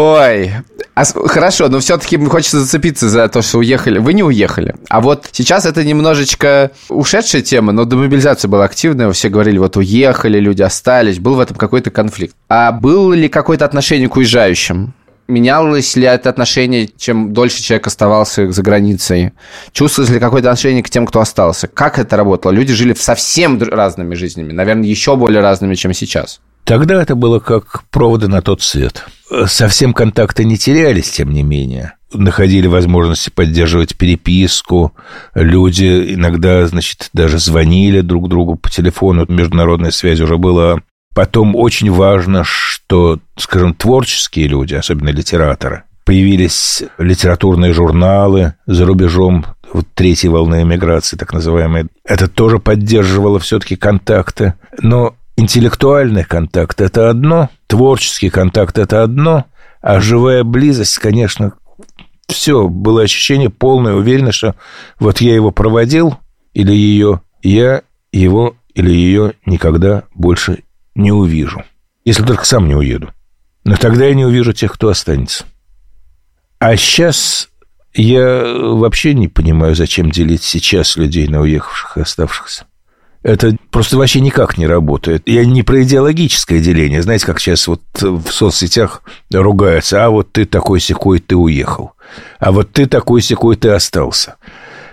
Ой, 0.00 0.52
а, 0.94 1.04
хорошо, 1.04 1.66
но 1.68 1.80
все-таки 1.80 2.16
хочется 2.18 2.60
зацепиться 2.60 3.08
за 3.08 3.26
то, 3.26 3.42
что 3.42 3.58
уехали. 3.58 3.98
Вы 3.98 4.12
не 4.12 4.22
уехали. 4.22 4.76
А 4.88 5.00
вот 5.00 5.28
сейчас 5.32 5.66
это 5.66 5.82
немножечко 5.82 6.70
ушедшая 6.88 7.42
тема, 7.42 7.72
но 7.72 7.82
демобилизация 7.82 8.48
была 8.48 8.66
активная, 8.66 9.10
все 9.10 9.28
говорили, 9.28 9.58
вот 9.58 9.76
уехали, 9.76 10.38
люди 10.38 10.62
остались, 10.62 11.18
был 11.18 11.34
в 11.34 11.40
этом 11.40 11.56
какой-то 11.56 11.90
конфликт. 11.90 12.36
А 12.48 12.70
было 12.70 13.12
ли 13.12 13.28
какое-то 13.28 13.64
отношение 13.64 14.08
к 14.08 14.16
уезжающим? 14.16 14.94
Менялось 15.26 15.96
ли 15.96 16.04
это 16.04 16.30
отношение, 16.30 16.88
чем 16.96 17.32
дольше 17.32 17.60
человек 17.60 17.88
оставался 17.88 18.52
за 18.52 18.62
границей? 18.62 19.32
Чувствовалось 19.72 20.14
ли 20.14 20.20
какое-то 20.20 20.50
отношение 20.50 20.84
к 20.84 20.90
тем, 20.90 21.06
кто 21.06 21.18
остался? 21.18 21.66
Как 21.66 21.98
это 21.98 22.16
работало? 22.16 22.52
Люди 22.52 22.72
жили 22.72 22.94
совсем 22.94 23.60
разными 23.60 24.14
жизнями, 24.14 24.52
наверное, 24.52 24.86
еще 24.86 25.16
более 25.16 25.40
разными, 25.40 25.74
чем 25.74 25.92
сейчас. 25.92 26.40
Тогда 26.68 27.00
это 27.00 27.14
было 27.14 27.38
как 27.38 27.84
проводы 27.90 28.28
на 28.28 28.42
тот 28.42 28.60
свет. 28.60 29.06
Совсем 29.46 29.94
контакты 29.94 30.44
не 30.44 30.58
терялись, 30.58 31.10
тем 31.10 31.32
не 31.32 31.42
менее. 31.42 31.94
Находили 32.12 32.66
возможности 32.66 33.30
поддерживать 33.30 33.96
переписку. 33.96 34.92
Люди 35.34 36.12
иногда, 36.14 36.66
значит, 36.66 37.08
даже 37.14 37.38
звонили 37.38 38.02
друг 38.02 38.28
другу 38.28 38.56
по 38.56 38.68
телефону. 38.68 39.24
Международная 39.28 39.90
связь 39.92 40.20
уже 40.20 40.36
была. 40.36 40.82
Потом 41.14 41.56
очень 41.56 41.90
важно, 41.90 42.44
что, 42.44 43.18
скажем, 43.36 43.72
творческие 43.72 44.48
люди, 44.48 44.74
особенно 44.74 45.08
литераторы, 45.08 45.84
появились 46.04 46.82
литературные 46.98 47.72
журналы 47.72 48.56
за 48.66 48.84
рубежом, 48.84 49.46
вот 49.72 49.86
третьей 49.94 50.28
волны 50.28 50.62
эмиграции, 50.62 51.16
так 51.16 51.32
называемой. 51.32 51.86
Это 52.04 52.28
тоже 52.28 52.58
поддерживало 52.58 53.38
все-таки 53.38 53.76
контакты. 53.76 54.52
Но 54.80 55.14
интеллектуальный 55.38 56.24
контакт– 56.24 56.80
это 56.82 57.08
одно, 57.08 57.48
творческий 57.68 58.28
контакт– 58.28 58.76
это 58.78 59.04
одно, 59.04 59.46
а 59.80 60.00
живая 60.00 60.42
близость, 60.42 60.98
конечно, 60.98 61.52
все, 62.26 62.68
было 62.68 63.02
ощущение 63.02 63.48
полной 63.48 63.96
уверенности, 63.96 64.36
что 64.36 64.56
вот 64.98 65.20
я 65.20 65.34
его 65.34 65.52
проводил 65.52 66.18
или 66.54 66.72
ее, 66.72 67.22
я 67.42 67.82
его 68.12 68.56
или 68.74 68.90
ее 68.90 69.34
никогда 69.46 70.04
больше 70.14 70.64
не 70.96 71.12
увижу. 71.12 71.64
Если 72.04 72.24
только 72.24 72.44
сам 72.44 72.66
не 72.66 72.74
уеду. 72.74 73.12
Но 73.64 73.76
тогда 73.76 74.06
я 74.06 74.14
не 74.14 74.24
увижу 74.24 74.52
тех, 74.52 74.72
кто 74.72 74.88
останется. 74.88 75.44
А 76.58 76.76
сейчас 76.76 77.48
я 77.94 78.44
вообще 78.54 79.14
не 79.14 79.28
понимаю, 79.28 79.74
зачем 79.76 80.10
делить 80.10 80.42
сейчас 80.42 80.96
людей 80.96 81.28
на 81.28 81.40
уехавших 81.40 81.96
и 81.96 82.00
оставшихся. 82.00 82.66
Это 83.22 83.56
просто 83.70 83.96
вообще 83.96 84.20
никак 84.20 84.58
не 84.58 84.66
работает. 84.66 85.22
Я 85.26 85.44
не 85.44 85.62
про 85.62 85.82
идеологическое 85.82 86.60
деление. 86.60 87.02
Знаете, 87.02 87.26
как 87.26 87.40
сейчас 87.40 87.66
вот 87.66 87.82
в 88.00 88.30
соцсетях 88.30 89.02
ругаются, 89.32 90.04
а 90.04 90.10
вот 90.10 90.32
ты 90.32 90.44
такой 90.44 90.80
секой, 90.80 91.18
ты 91.18 91.34
уехал. 91.34 91.92
А 92.38 92.52
вот 92.52 92.72
ты 92.72 92.86
такой 92.86 93.20
секой, 93.20 93.56
ты 93.56 93.70
остался. 93.70 94.36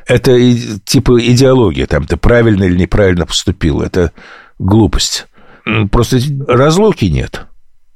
Это 0.07 0.37
типа 0.85 1.19
идеология, 1.23 1.85
там 1.85 2.05
ты 2.05 2.17
правильно 2.17 2.63
или 2.63 2.77
неправильно 2.77 3.25
поступил. 3.25 3.81
Это 3.81 4.11
глупость. 4.59 5.27
Просто 5.91 6.19
разлуки 6.47 7.05
нет. 7.05 7.45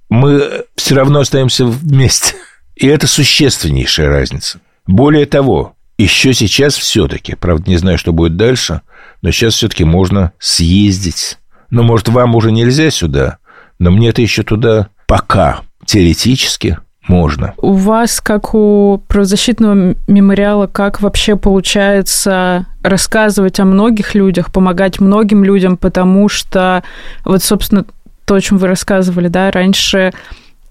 Мы 0.09 0.65
все 0.75 0.95
равно 0.95 1.19
остаемся 1.19 1.65
вместе. 1.65 2.35
И 2.75 2.87
это 2.87 3.07
существеннейшая 3.07 4.09
разница. 4.09 4.59
Более 4.87 5.25
того, 5.25 5.75
еще 5.97 6.33
сейчас 6.33 6.75
все-таки, 6.75 7.35
правда, 7.35 7.69
не 7.69 7.77
знаю, 7.77 7.97
что 7.97 8.13
будет 8.13 8.37
дальше, 8.37 8.81
но 9.21 9.31
сейчас 9.31 9.55
все-таки 9.55 9.83
можно 9.83 10.31
съездить. 10.39 11.37
Ну, 11.69 11.83
может, 11.83 12.09
вам 12.09 12.35
уже 12.35 12.51
нельзя 12.51 12.89
сюда, 12.89 13.37
но 13.77 13.91
мне-то 13.91 14.21
еще 14.21 14.43
туда 14.43 14.89
пока 15.07 15.61
теоретически 15.85 16.79
можно. 17.07 17.53
У 17.57 17.73
вас, 17.73 18.21
как 18.21 18.53
у 18.53 19.01
правозащитного 19.07 19.95
мемориала, 20.07 20.67
как 20.67 21.01
вообще 21.01 21.35
получается 21.35 22.67
рассказывать 22.83 23.59
о 23.59 23.65
многих 23.65 24.15
людях, 24.15 24.51
помогать 24.51 24.99
многим 24.99 25.43
людям, 25.43 25.75
потому 25.75 26.29
что 26.29 26.83
вот, 27.25 27.43
собственно, 27.43 27.85
то, 28.25 28.35
о 28.35 28.41
чем 28.41 28.59
вы 28.59 28.67
рассказывали, 28.67 29.27
да, 29.27 29.49
раньше 29.49 30.13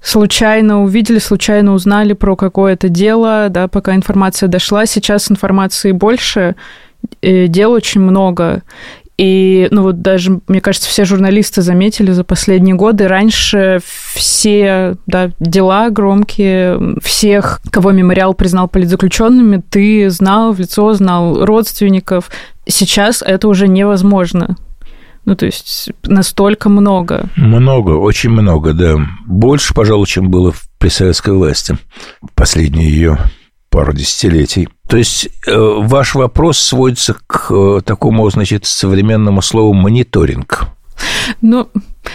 случайно 0.00 0.82
увидели, 0.82 1.18
случайно 1.18 1.72
узнали 1.72 2.12
про 2.12 2.36
какое-то 2.36 2.88
дело, 2.88 3.48
да, 3.50 3.66
пока 3.66 3.96
информация 3.96 4.48
дошла. 4.48 4.86
Сейчас 4.86 5.30
информации 5.30 5.90
больше, 5.90 6.54
дел 7.22 7.72
очень 7.72 8.00
много. 8.00 8.62
И, 9.18 9.66
ну 9.72 9.82
вот 9.82 10.00
даже, 10.00 10.40
мне 10.46 10.60
кажется, 10.60 10.88
все 10.88 11.04
журналисты 11.04 11.60
заметили 11.60 12.12
за 12.12 12.22
последние 12.22 12.76
годы, 12.76 13.08
раньше 13.08 13.80
все 13.84 14.94
да, 15.06 15.32
дела 15.40 15.90
громкие, 15.90 16.96
всех, 17.02 17.60
кого 17.72 17.90
мемориал 17.90 18.32
признал 18.34 18.68
политзаключенными, 18.68 19.60
ты 19.68 20.08
знал 20.08 20.52
в 20.52 20.60
лицо, 20.60 20.94
знал 20.94 21.44
родственников. 21.44 22.30
Сейчас 22.64 23.24
это 23.26 23.48
уже 23.48 23.66
невозможно. 23.66 24.56
Ну, 25.24 25.34
то 25.34 25.46
есть 25.46 25.90
настолько 26.04 26.68
много. 26.68 27.28
Много, 27.34 27.90
очень 27.90 28.30
много, 28.30 28.72
да. 28.72 28.96
Больше, 29.26 29.74
пожалуй, 29.74 30.06
чем 30.06 30.30
было 30.30 30.54
при 30.78 30.88
советской 30.88 31.34
власти. 31.34 31.76
Последние 32.36 32.88
ее 32.88 33.18
пару 33.70 33.92
десятилетий. 33.92 34.68
То 34.88 34.96
есть 34.96 35.28
э, 35.46 35.52
ваш 35.56 36.14
вопрос 36.14 36.58
сводится 36.58 37.14
к 37.26 37.50
э, 37.50 37.80
такому, 37.84 38.28
значит, 38.30 38.64
современному 38.64 39.42
слову 39.42 39.74
мониторинг. 39.74 40.66
Ну, 41.42 41.68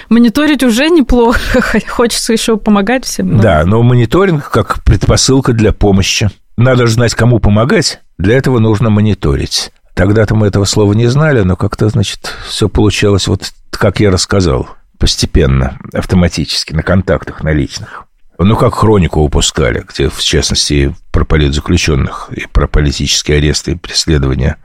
мониторить 0.09 0.63
уже 0.63 0.89
неплохо, 0.89 1.61
хочется 1.87 2.33
еще 2.33 2.57
помогать 2.57 3.05
всем. 3.05 3.37
Но... 3.37 3.41
Да, 3.41 3.63
но 3.65 3.81
мониторинг 3.83 4.49
как 4.49 4.83
предпосылка 4.83 5.53
для 5.53 5.71
помощи. 5.71 6.29
Надо 6.57 6.87
же 6.87 6.93
знать, 6.93 7.13
кому 7.15 7.39
помогать. 7.39 7.99
Для 8.17 8.37
этого 8.37 8.59
нужно 8.59 8.89
мониторить. 8.89 9.71
Тогда-то 9.95 10.35
мы 10.35 10.47
этого 10.47 10.65
слова 10.65 10.93
не 10.93 11.07
знали, 11.07 11.41
но 11.41 11.55
как-то, 11.55 11.89
значит, 11.89 12.33
все 12.47 12.67
получалось 12.67 13.27
вот 13.27 13.51
как 13.69 13.99
я 13.99 14.11
рассказал, 14.11 14.69
постепенно, 14.97 15.77
автоматически, 15.93 16.73
на 16.73 16.83
контактах, 16.83 17.43
на 17.43 17.51
личных. 17.51 18.05
Ну, 18.43 18.57
как 18.57 18.73
хронику 18.73 19.23
выпускали, 19.23 19.85
где, 19.87 20.09
в 20.09 20.21
частности, 20.21 20.93
про 21.11 21.23
политзаключенных 21.23 22.29
и 22.35 22.45
про 22.47 22.67
политические 22.67 23.37
аресты 23.37 23.71
и 23.71 23.75
преследования 23.75 24.57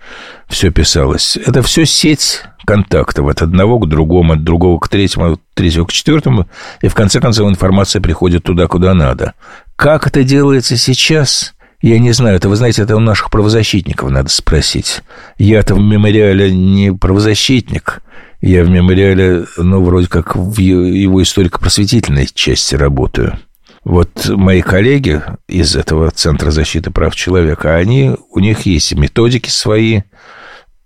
все 0.49 0.71
писалось. 0.71 1.37
Это 1.37 1.63
все 1.63 1.87
сеть 1.87 2.43
контактов 2.67 3.29
от 3.29 3.41
одного 3.41 3.79
к 3.79 3.89
другому, 3.89 4.33
от 4.33 4.43
другого 4.43 4.81
к 4.81 4.89
третьему, 4.89 5.35
от 5.35 5.41
третьего 5.55 5.87
к 5.87 5.93
четвертому, 5.93 6.49
и 6.83 6.89
в 6.89 6.95
конце 6.95 7.21
концов 7.21 7.49
информация 7.49 8.03
приходит 8.03 8.43
туда, 8.45 8.67
куда 8.67 8.95
надо. 8.95 9.35
Как 9.77 10.07
это 10.09 10.25
делается 10.25 10.77
сейчас? 10.77 11.55
Я 11.81 12.01
не 12.01 12.11
знаю, 12.11 12.37
это, 12.37 12.49
вы 12.49 12.57
знаете, 12.57 12.83
это 12.83 12.97
у 12.97 13.01
наших 13.01 13.31
правозащитников 13.31 14.11
надо 14.11 14.29
спросить. 14.29 15.03
Я-то 15.39 15.77
в 15.77 15.81
мемориале 15.81 16.51
не 16.51 16.93
правозащитник, 16.93 18.03
я 18.41 18.65
в 18.65 18.69
мемориале, 18.69 19.47
ну, 19.57 19.85
вроде 19.85 20.09
как 20.09 20.35
в 20.35 20.59
его 20.59 21.23
историко-просветительной 21.23 22.27
части 22.35 22.75
работаю. 22.75 23.39
Вот 23.85 24.29
мои 24.29 24.61
коллеги 24.61 25.23
из 25.47 25.77
этого 25.77 26.11
Центра 26.11 26.51
защиты 26.51 26.91
прав 26.91 27.15
человека, 27.15 27.77
они, 27.77 28.13
у 28.31 28.41
них 28.41 28.63
есть 28.63 28.95
методики 28.95 29.49
свои, 29.49 30.03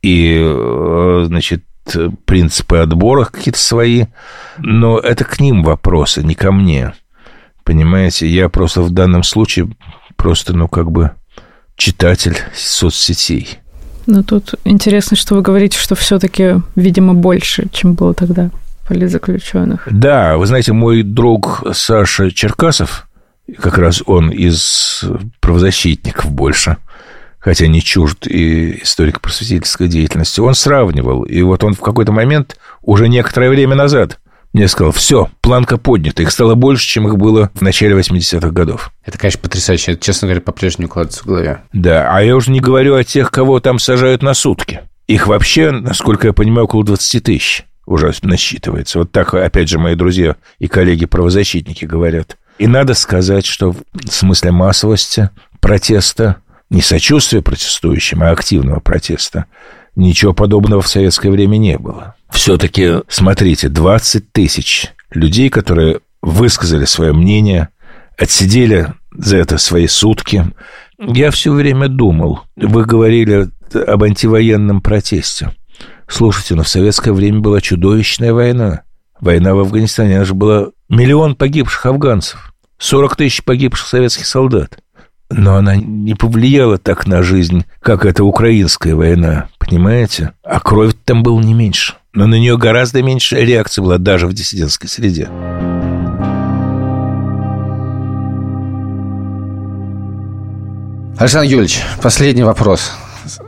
и, 0.03 0.39
э, 0.41 1.25
значит, 1.27 1.65
принципы 2.25 2.79
отбора 2.79 3.25
какие-то 3.25 3.59
свои, 3.59 4.05
но 4.59 4.99
это 4.99 5.25
к 5.25 5.41
ним 5.41 5.65
вопросы, 5.65 6.23
не 6.23 6.35
ко 6.35 6.53
мне. 6.53 6.93
Понимаете, 7.65 8.29
я 8.29 8.49
просто 8.49 8.83
в 8.83 8.91
данном 8.91 9.23
случае 9.23 9.69
просто, 10.17 10.53
ну, 10.53 10.69
как 10.69 10.91
бы 10.91 11.13
читатель 11.77 12.37
соцсетей. 12.55 13.59
Ну, 14.07 14.23
тут 14.23 14.55
интересно, 14.65 15.17
что 15.17 15.35
вы 15.35 15.43
говорите, 15.43 15.79
что 15.79 15.95
все-таки, 15.95 16.57
видимо, 16.75 17.15
больше, 17.15 17.69
чем 17.73 17.95
было 17.95 18.15
тогда 18.15 18.51
политзаключенных. 18.93 19.89
Да, 19.91 20.37
вы 20.37 20.47
знаете, 20.47 20.75
мой 20.75 21.03
друг 21.03 21.65
Саша 21.73 22.31
Черкасов, 22.31 23.09
как 23.59 23.79
раз 23.79 24.03
он 24.05 24.31
из 24.31 25.03
правозащитников 25.41 26.31
больше, 26.31 26.77
хотя 27.39 27.69
не 27.69 27.81
чужд 27.83 28.27
и 28.27 28.83
историко-просветительской 28.83 29.89
деятельности, 29.89 30.41
он 30.41 30.55
сравнивал. 30.55 31.23
И 31.23 31.41
вот 31.41 31.65
он 31.65 31.73
в 31.73 31.81
какой-то 31.81 32.13
момент, 32.13 32.59
уже 32.83 33.09
некоторое 33.09 33.49
время 33.49 33.75
назад, 33.75 34.19
мне 34.53 34.69
сказал, 34.69 34.93
все, 34.93 35.31
планка 35.41 35.79
поднята. 35.79 36.23
Их 36.23 36.31
стало 36.31 36.55
больше, 36.55 36.87
чем 36.87 37.09
их 37.09 37.17
было 37.17 37.51
в 37.55 37.63
начале 37.63 37.97
80-х 37.97 38.51
годов. 38.51 38.93
Это, 39.07 39.17
конечно, 39.17 39.41
потрясающе. 39.41 39.93
Это, 39.93 40.05
честно 40.05 40.29
говоря, 40.29 40.43
по-прежнему 40.43 40.89
укладывается 40.89 41.23
в 41.23 41.27
голове. 41.27 41.63
Да, 41.73 42.15
а 42.15 42.23
я 42.23 42.37
уже 42.37 42.51
не 42.51 42.61
говорю 42.61 42.95
о 42.95 43.05
тех, 43.05 43.31
кого 43.31 43.61
там 43.61 43.79
сажают 43.79 44.23
на 44.23 44.35
сутки. 44.35 44.83
Их 45.07 45.27
вообще, 45.27 45.71
насколько 45.71 46.27
я 46.27 46.35
понимаю, 46.35 46.65
около 46.65 46.85
20 46.85 47.25
тысяч 47.25 47.65
уже 47.87 48.12
насчитывается. 48.23 48.99
Вот 48.99 49.12
так, 49.12 49.35
опять 49.35 49.68
же, 49.68 49.79
мои 49.79 49.95
друзья 49.95 50.37
и 50.59 50.68
коллеги-правозащитники 50.68 51.85
говорят. 51.85 52.37
И 52.59 52.66
надо 52.66 52.95
сказать, 52.95 53.46
что 53.46 53.73
в 53.73 54.09
смысле 54.11 54.52
массовости 54.52 55.31
протеста, 55.61 56.37
не 56.71 56.83
сочувствия 56.83 57.42
протестующим, 57.42 58.23
а 58.23 58.31
активного 58.31 58.81
протеста, 58.81 59.46
ничего 59.96 60.33
подобного 60.33 60.83
в 60.83 60.88
советское 60.88 61.31
время 61.31 61.57
не 61.57 61.79
было 61.79 62.15
все-таки, 62.33 63.02
смотрите, 63.09 63.69
20 63.69 64.33
тысяч 64.33 64.88
людей, 65.11 65.50
которые 65.50 66.00
высказали 66.23 66.87
свое 66.87 67.13
мнение 67.13 67.69
отсидели 68.19 68.92
за 69.13 69.37
это 69.37 69.59
свои 69.59 69.87
сутки. 69.87 70.46
Я 70.98 71.31
все 71.31 71.52
время 71.52 71.88
думал, 71.88 72.40
вы 72.57 72.85
говорили 72.85 73.48
об 73.87 74.02
антивоенном 74.02 74.81
протесте. 74.81 75.52
Слушайте, 76.13 76.54
но 76.54 76.63
в 76.63 76.69
советское 76.69 77.13
время 77.13 77.40
была 77.40 77.63
чудовищная 77.63 78.35
война. 78.35 78.83
Война 79.19 79.54
в 79.54 79.60
Афганистане, 79.60 80.17
она 80.17 80.27
же 80.27 80.35
была 80.35 80.67
миллион 80.90 81.35
погибших 81.35 81.87
афганцев, 81.87 82.52
40 82.77 83.17
тысяч 83.17 83.42
погибших 83.42 83.87
советских 83.88 84.27
солдат. 84.27 84.79
Но 85.31 85.56
она 85.56 85.75
не 85.75 86.15
повлияла 86.15 86.77
так 86.77 87.06
на 87.06 87.23
жизнь, 87.23 87.65
как 87.81 88.04
эта 88.04 88.25
украинская 88.25 88.94
война, 88.94 89.48
понимаете? 89.58 90.35
А 90.42 90.60
кровь 90.60 90.92
там 91.06 91.23
было 91.23 91.40
не 91.40 91.54
меньше. 91.54 91.94
Но 92.13 92.27
на 92.27 92.35
нее 92.35 92.58
гораздо 92.58 93.02
меньше 93.02 93.37
реакции 93.37 93.81
была 93.81 93.96
даже 93.96 94.27
в 94.27 94.35
диссидентской 94.35 94.90
среде. 94.90 95.31
Александр 101.19 101.48
Юрьевич, 101.48 101.81
последний 102.02 102.42
вопрос. 102.42 102.92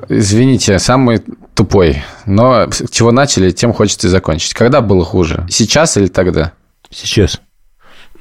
Извините, 0.08 0.78
самый 0.78 1.20
тупой, 1.54 2.02
но 2.26 2.68
чего 2.90 3.12
начали, 3.12 3.50
тем 3.50 3.72
хочется 3.72 4.08
и 4.08 4.10
закончить. 4.10 4.54
Когда 4.54 4.80
было 4.80 5.04
хуже? 5.04 5.46
Сейчас 5.48 5.96
или 5.96 6.08
тогда? 6.08 6.52
Сейчас. 6.90 7.40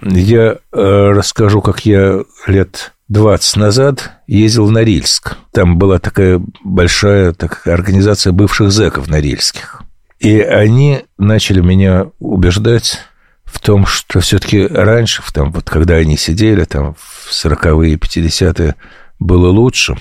Я 0.02 0.42
э, 0.52 0.58
расскажу, 0.72 1.62
как 1.62 1.86
я 1.86 2.24
лет 2.48 2.94
20 3.10 3.58
назад 3.58 4.12
ездил 4.28 4.66
в 4.66 4.72
Норильск. 4.72 5.38
Там 5.52 5.78
была 5.78 6.00
такая 6.00 6.42
большая 6.64 7.34
такая 7.34 7.74
организация 7.74 8.34
бывших 8.34 8.72
зэков 8.72 9.08
норильских. 9.08 9.84
И 10.20 10.40
они 10.40 11.04
начали 11.18 11.62
меня 11.62 12.08
убеждать 12.20 13.00
в 13.44 13.60
том, 13.60 13.86
что 13.86 14.20
все-таки 14.20 14.66
раньше, 14.66 15.22
там, 15.34 15.52
вот 15.52 15.70
когда 15.70 15.96
они 15.96 16.18
сидели, 16.18 16.64
там, 16.64 16.96
в 16.96 17.30
40-е, 17.32 17.96
50-е, 17.96 18.76
было 19.20 19.50
лучше. 19.50 19.96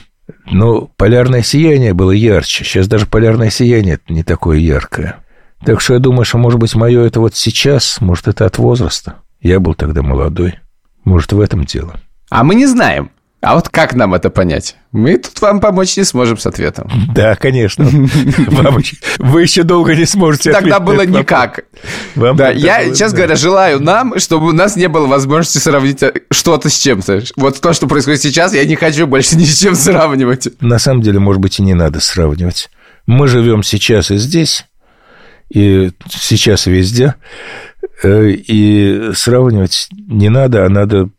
Но 0.46 0.90
полярное 0.96 1.42
сияние 1.42 1.94
было 1.94 2.10
ярче. 2.10 2.64
Сейчас 2.64 2.88
даже 2.88 3.06
полярное 3.06 3.50
сияние 3.50 3.98
не 4.08 4.22
такое 4.22 4.58
яркое. 4.58 5.16
Так 5.64 5.80
что 5.80 5.94
я 5.94 6.00
думаю, 6.00 6.24
что, 6.24 6.38
может 6.38 6.58
быть, 6.58 6.74
мое 6.74 7.04
это 7.04 7.20
вот 7.20 7.34
сейчас, 7.34 8.00
может, 8.00 8.28
это 8.28 8.46
от 8.46 8.58
возраста. 8.58 9.16
Я 9.40 9.60
был 9.60 9.74
тогда 9.74 10.02
молодой. 10.02 10.58
Может, 11.04 11.32
в 11.32 11.40
этом 11.40 11.64
дело. 11.64 12.00
А 12.30 12.44
мы 12.44 12.54
не 12.54 12.66
знаем. 12.66 13.10
А 13.42 13.56
вот 13.56 13.68
как 13.70 13.94
нам 13.94 14.14
это 14.14 14.30
понять? 14.30 14.76
Мы 14.92 15.18
тут 15.18 15.40
вам 15.40 15.58
помочь 15.58 15.96
не 15.96 16.04
сможем 16.04 16.38
с 16.38 16.46
ответом. 16.46 16.88
Да, 17.12 17.34
конечно. 17.34 17.84
вы 19.18 19.42
еще 19.42 19.64
долго 19.64 19.96
не 19.96 20.04
сможете 20.04 20.52
Тогда 20.52 20.78
было 20.78 21.04
никак. 21.04 21.64
да, 22.14 22.50
я, 22.50 22.94
честно 22.94 23.16
говоря, 23.16 23.34
желаю 23.34 23.80
нам, 23.82 24.16
чтобы 24.20 24.50
у 24.50 24.52
нас 24.52 24.76
не 24.76 24.86
было 24.86 25.08
возможности 25.08 25.58
сравнить 25.58 26.04
э, 26.04 26.12
что-то 26.30 26.70
с 26.70 26.78
чем-то. 26.78 27.24
Вот 27.34 27.60
то, 27.60 27.72
что 27.72 27.88
происходит 27.88 28.22
сейчас, 28.22 28.54
я 28.54 28.64
не 28.64 28.76
хочу 28.76 29.08
больше 29.08 29.34
ни 29.36 29.44
с 29.44 29.58
чем 29.58 29.74
сравнивать. 29.74 30.46
На 30.60 30.78
самом 30.78 31.02
деле, 31.02 31.18
может 31.18 31.42
быть, 31.42 31.58
и 31.58 31.62
не 31.62 31.74
надо 31.74 31.98
сравнивать. 31.98 32.70
Мы 33.06 33.26
живем 33.26 33.64
сейчас 33.64 34.12
и 34.12 34.18
здесь, 34.18 34.66
и 35.52 35.90
сейчас 36.08 36.66
везде, 36.66 37.16
э, 38.04 38.28
и 38.30 39.10
сравнивать 39.14 39.88
не 39.90 40.28
надо, 40.28 40.64
а 40.64 40.68
надо 40.68 41.10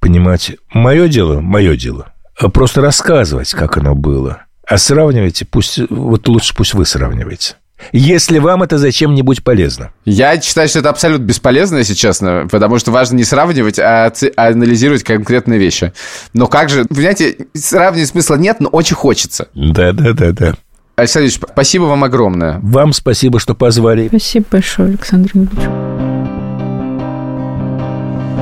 понимать, 0.00 0.52
мое 0.72 1.08
дело, 1.08 1.40
мое 1.40 1.76
дело. 1.76 2.12
А 2.38 2.48
просто 2.48 2.80
рассказывать, 2.80 3.52
как 3.52 3.76
оно 3.76 3.94
было. 3.94 4.42
А 4.66 4.78
сравнивайте, 4.78 5.44
пусть, 5.44 5.78
вот 5.90 6.26
лучше 6.28 6.54
пусть 6.56 6.74
вы 6.74 6.86
сравниваете. 6.86 7.56
Если 7.92 8.38
вам 8.38 8.62
это 8.62 8.78
зачем-нибудь 8.78 9.42
полезно. 9.42 9.92
Я 10.04 10.40
считаю, 10.40 10.68
что 10.68 10.80
это 10.80 10.90
абсолютно 10.90 11.24
бесполезно, 11.24 11.78
если 11.78 11.94
честно, 11.94 12.46
потому 12.50 12.78
что 12.78 12.90
важно 12.90 13.16
не 13.16 13.24
сравнивать, 13.24 13.78
а, 13.78 14.12
а 14.36 14.46
анализировать 14.48 15.02
конкретные 15.02 15.58
вещи. 15.58 15.92
Но 16.34 16.46
как 16.46 16.68
же, 16.68 16.84
понимаете, 16.84 17.46
сравнивать 17.54 18.08
смысла 18.08 18.36
нет, 18.36 18.60
но 18.60 18.68
очень 18.68 18.96
хочется. 18.96 19.48
Да, 19.54 19.92
да, 19.92 20.12
да, 20.12 20.32
да. 20.32 20.54
Александр 20.96 21.28
Ильич, 21.28 21.40
спасибо 21.52 21.84
вам 21.84 22.04
огромное. 22.04 22.60
Вам 22.62 22.92
спасибо, 22.92 23.40
что 23.40 23.54
позвали. 23.54 24.08
Спасибо 24.08 24.46
большое, 24.50 24.90
Александр 24.90 25.30
Юрьевич. 25.34 25.89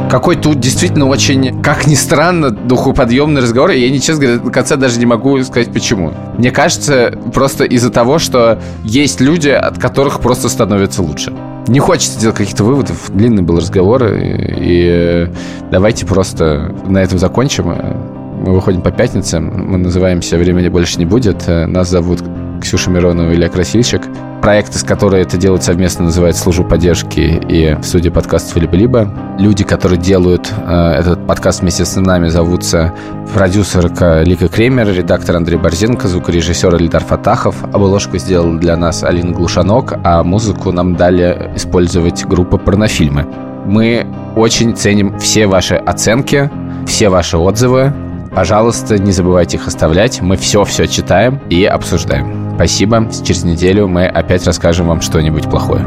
Какой 0.09 0.37
тут 0.37 0.59
действительно 0.59 1.07
очень, 1.07 1.63
как 1.63 1.87
ни 1.87 1.95
странно, 1.95 2.51
духоподъемный 2.51 3.43
разговор. 3.43 3.71
И 3.73 3.81
я, 3.81 3.91
не 3.91 4.01
честно 4.01 4.23
говоря, 4.23 4.39
до 4.41 4.51
конца 4.51 4.77
даже 4.77 4.99
не 4.99 5.07
могу 5.07 5.43
сказать, 5.43 5.71
почему. 5.73 6.13
Мне 6.39 6.51
кажется, 6.51 7.13
просто 7.35 7.65
из-за 7.65 7.91
того, 7.91 8.19
что 8.19 8.59
есть 8.85 9.21
люди, 9.21 9.51
от 9.51 9.79
которых 9.79 10.21
просто 10.21 10.49
становится 10.49 11.03
лучше. 11.03 11.35
Не 11.67 11.81
хочется 11.81 12.19
делать 12.19 12.37
каких-то 12.37 12.65
выводов. 12.65 13.11
Длинный 13.13 13.43
был 13.43 13.59
разговор. 13.59 14.05
И, 14.07 14.47
и 14.59 15.29
давайте 15.71 16.07
просто 16.07 16.75
на 16.87 16.99
этом 16.99 17.19
закончим. 17.19 17.67
Мы 17.67 18.55
выходим 18.55 18.81
по 18.81 18.91
пятницам. 18.91 19.71
Мы 19.71 19.77
называемся 19.77 20.39
«Времени 20.39 20.69
больше 20.69 20.99
не 20.99 21.05
будет». 21.05 21.47
Нас 21.47 21.91
зовут 21.91 22.23
Ксюша 22.63 22.91
Миронова, 22.91 23.35
Илья 23.35 23.51
Красильщик. 23.51 24.03
Проекты, 24.43 24.79
с 24.79 24.83
которой 24.83 25.23
это 25.23 25.37
делают 25.37 25.65
совместно, 25.65 26.05
называется 26.05 26.43
«Службу 26.43 26.65
поддержки» 26.65 27.41
и 27.49 27.77
студия 27.83 28.11
подкастов 28.11 28.57
«Либо-либо». 28.57 29.13
Люди, 29.39 29.65
которые 29.65 30.01
делают 30.01 30.51
э, 30.65 30.93
этот 30.93 31.27
подкаст 31.27 31.61
вместе 31.61 31.85
с 31.85 31.97
нами, 31.97 32.29
зовутся 32.29 32.95
продюсерка 33.35 34.23
Лика 34.23 34.49
Кремер, 34.49 34.89
редактор 34.89 35.37
Андрей 35.37 35.59
Борзенко, 35.59 36.07
звукорежиссер 36.09 36.75
Эльдар 36.77 37.05
Фатахов. 37.05 37.63
Обложку 37.65 38.17
сделал 38.19 38.55
для 38.55 38.77
нас 38.77 39.03
Алина 39.03 39.33
Глушанок, 39.33 39.95
а 40.05 40.23
музыку 40.23 40.73
нам 40.73 40.95
дали 40.97 41.51
использовать 41.57 42.25
группа 42.25 42.59
«Порнофильмы». 42.59 43.27
Мы 43.67 44.07
очень 44.37 44.75
ценим 44.75 45.19
все 45.19 45.47
ваши 45.47 45.75
оценки, 45.75 46.49
все 46.87 47.09
ваши 47.09 47.37
отзывы. 47.37 47.93
Пожалуйста, 48.35 48.99
не 48.99 49.13
забывайте 49.13 49.57
их 49.57 49.67
оставлять. 49.67 50.21
Мы 50.21 50.37
все-все 50.37 50.87
читаем 50.87 51.41
и 51.51 51.65
обсуждаем. 51.65 52.53
Спасибо. 52.55 53.09
Через 53.25 53.45
неделю 53.45 53.89
мы 53.89 54.07
опять 54.07 54.45
расскажем 54.47 54.87
вам 54.87 55.01
что-нибудь 55.01 55.49
плохое. 55.51 55.85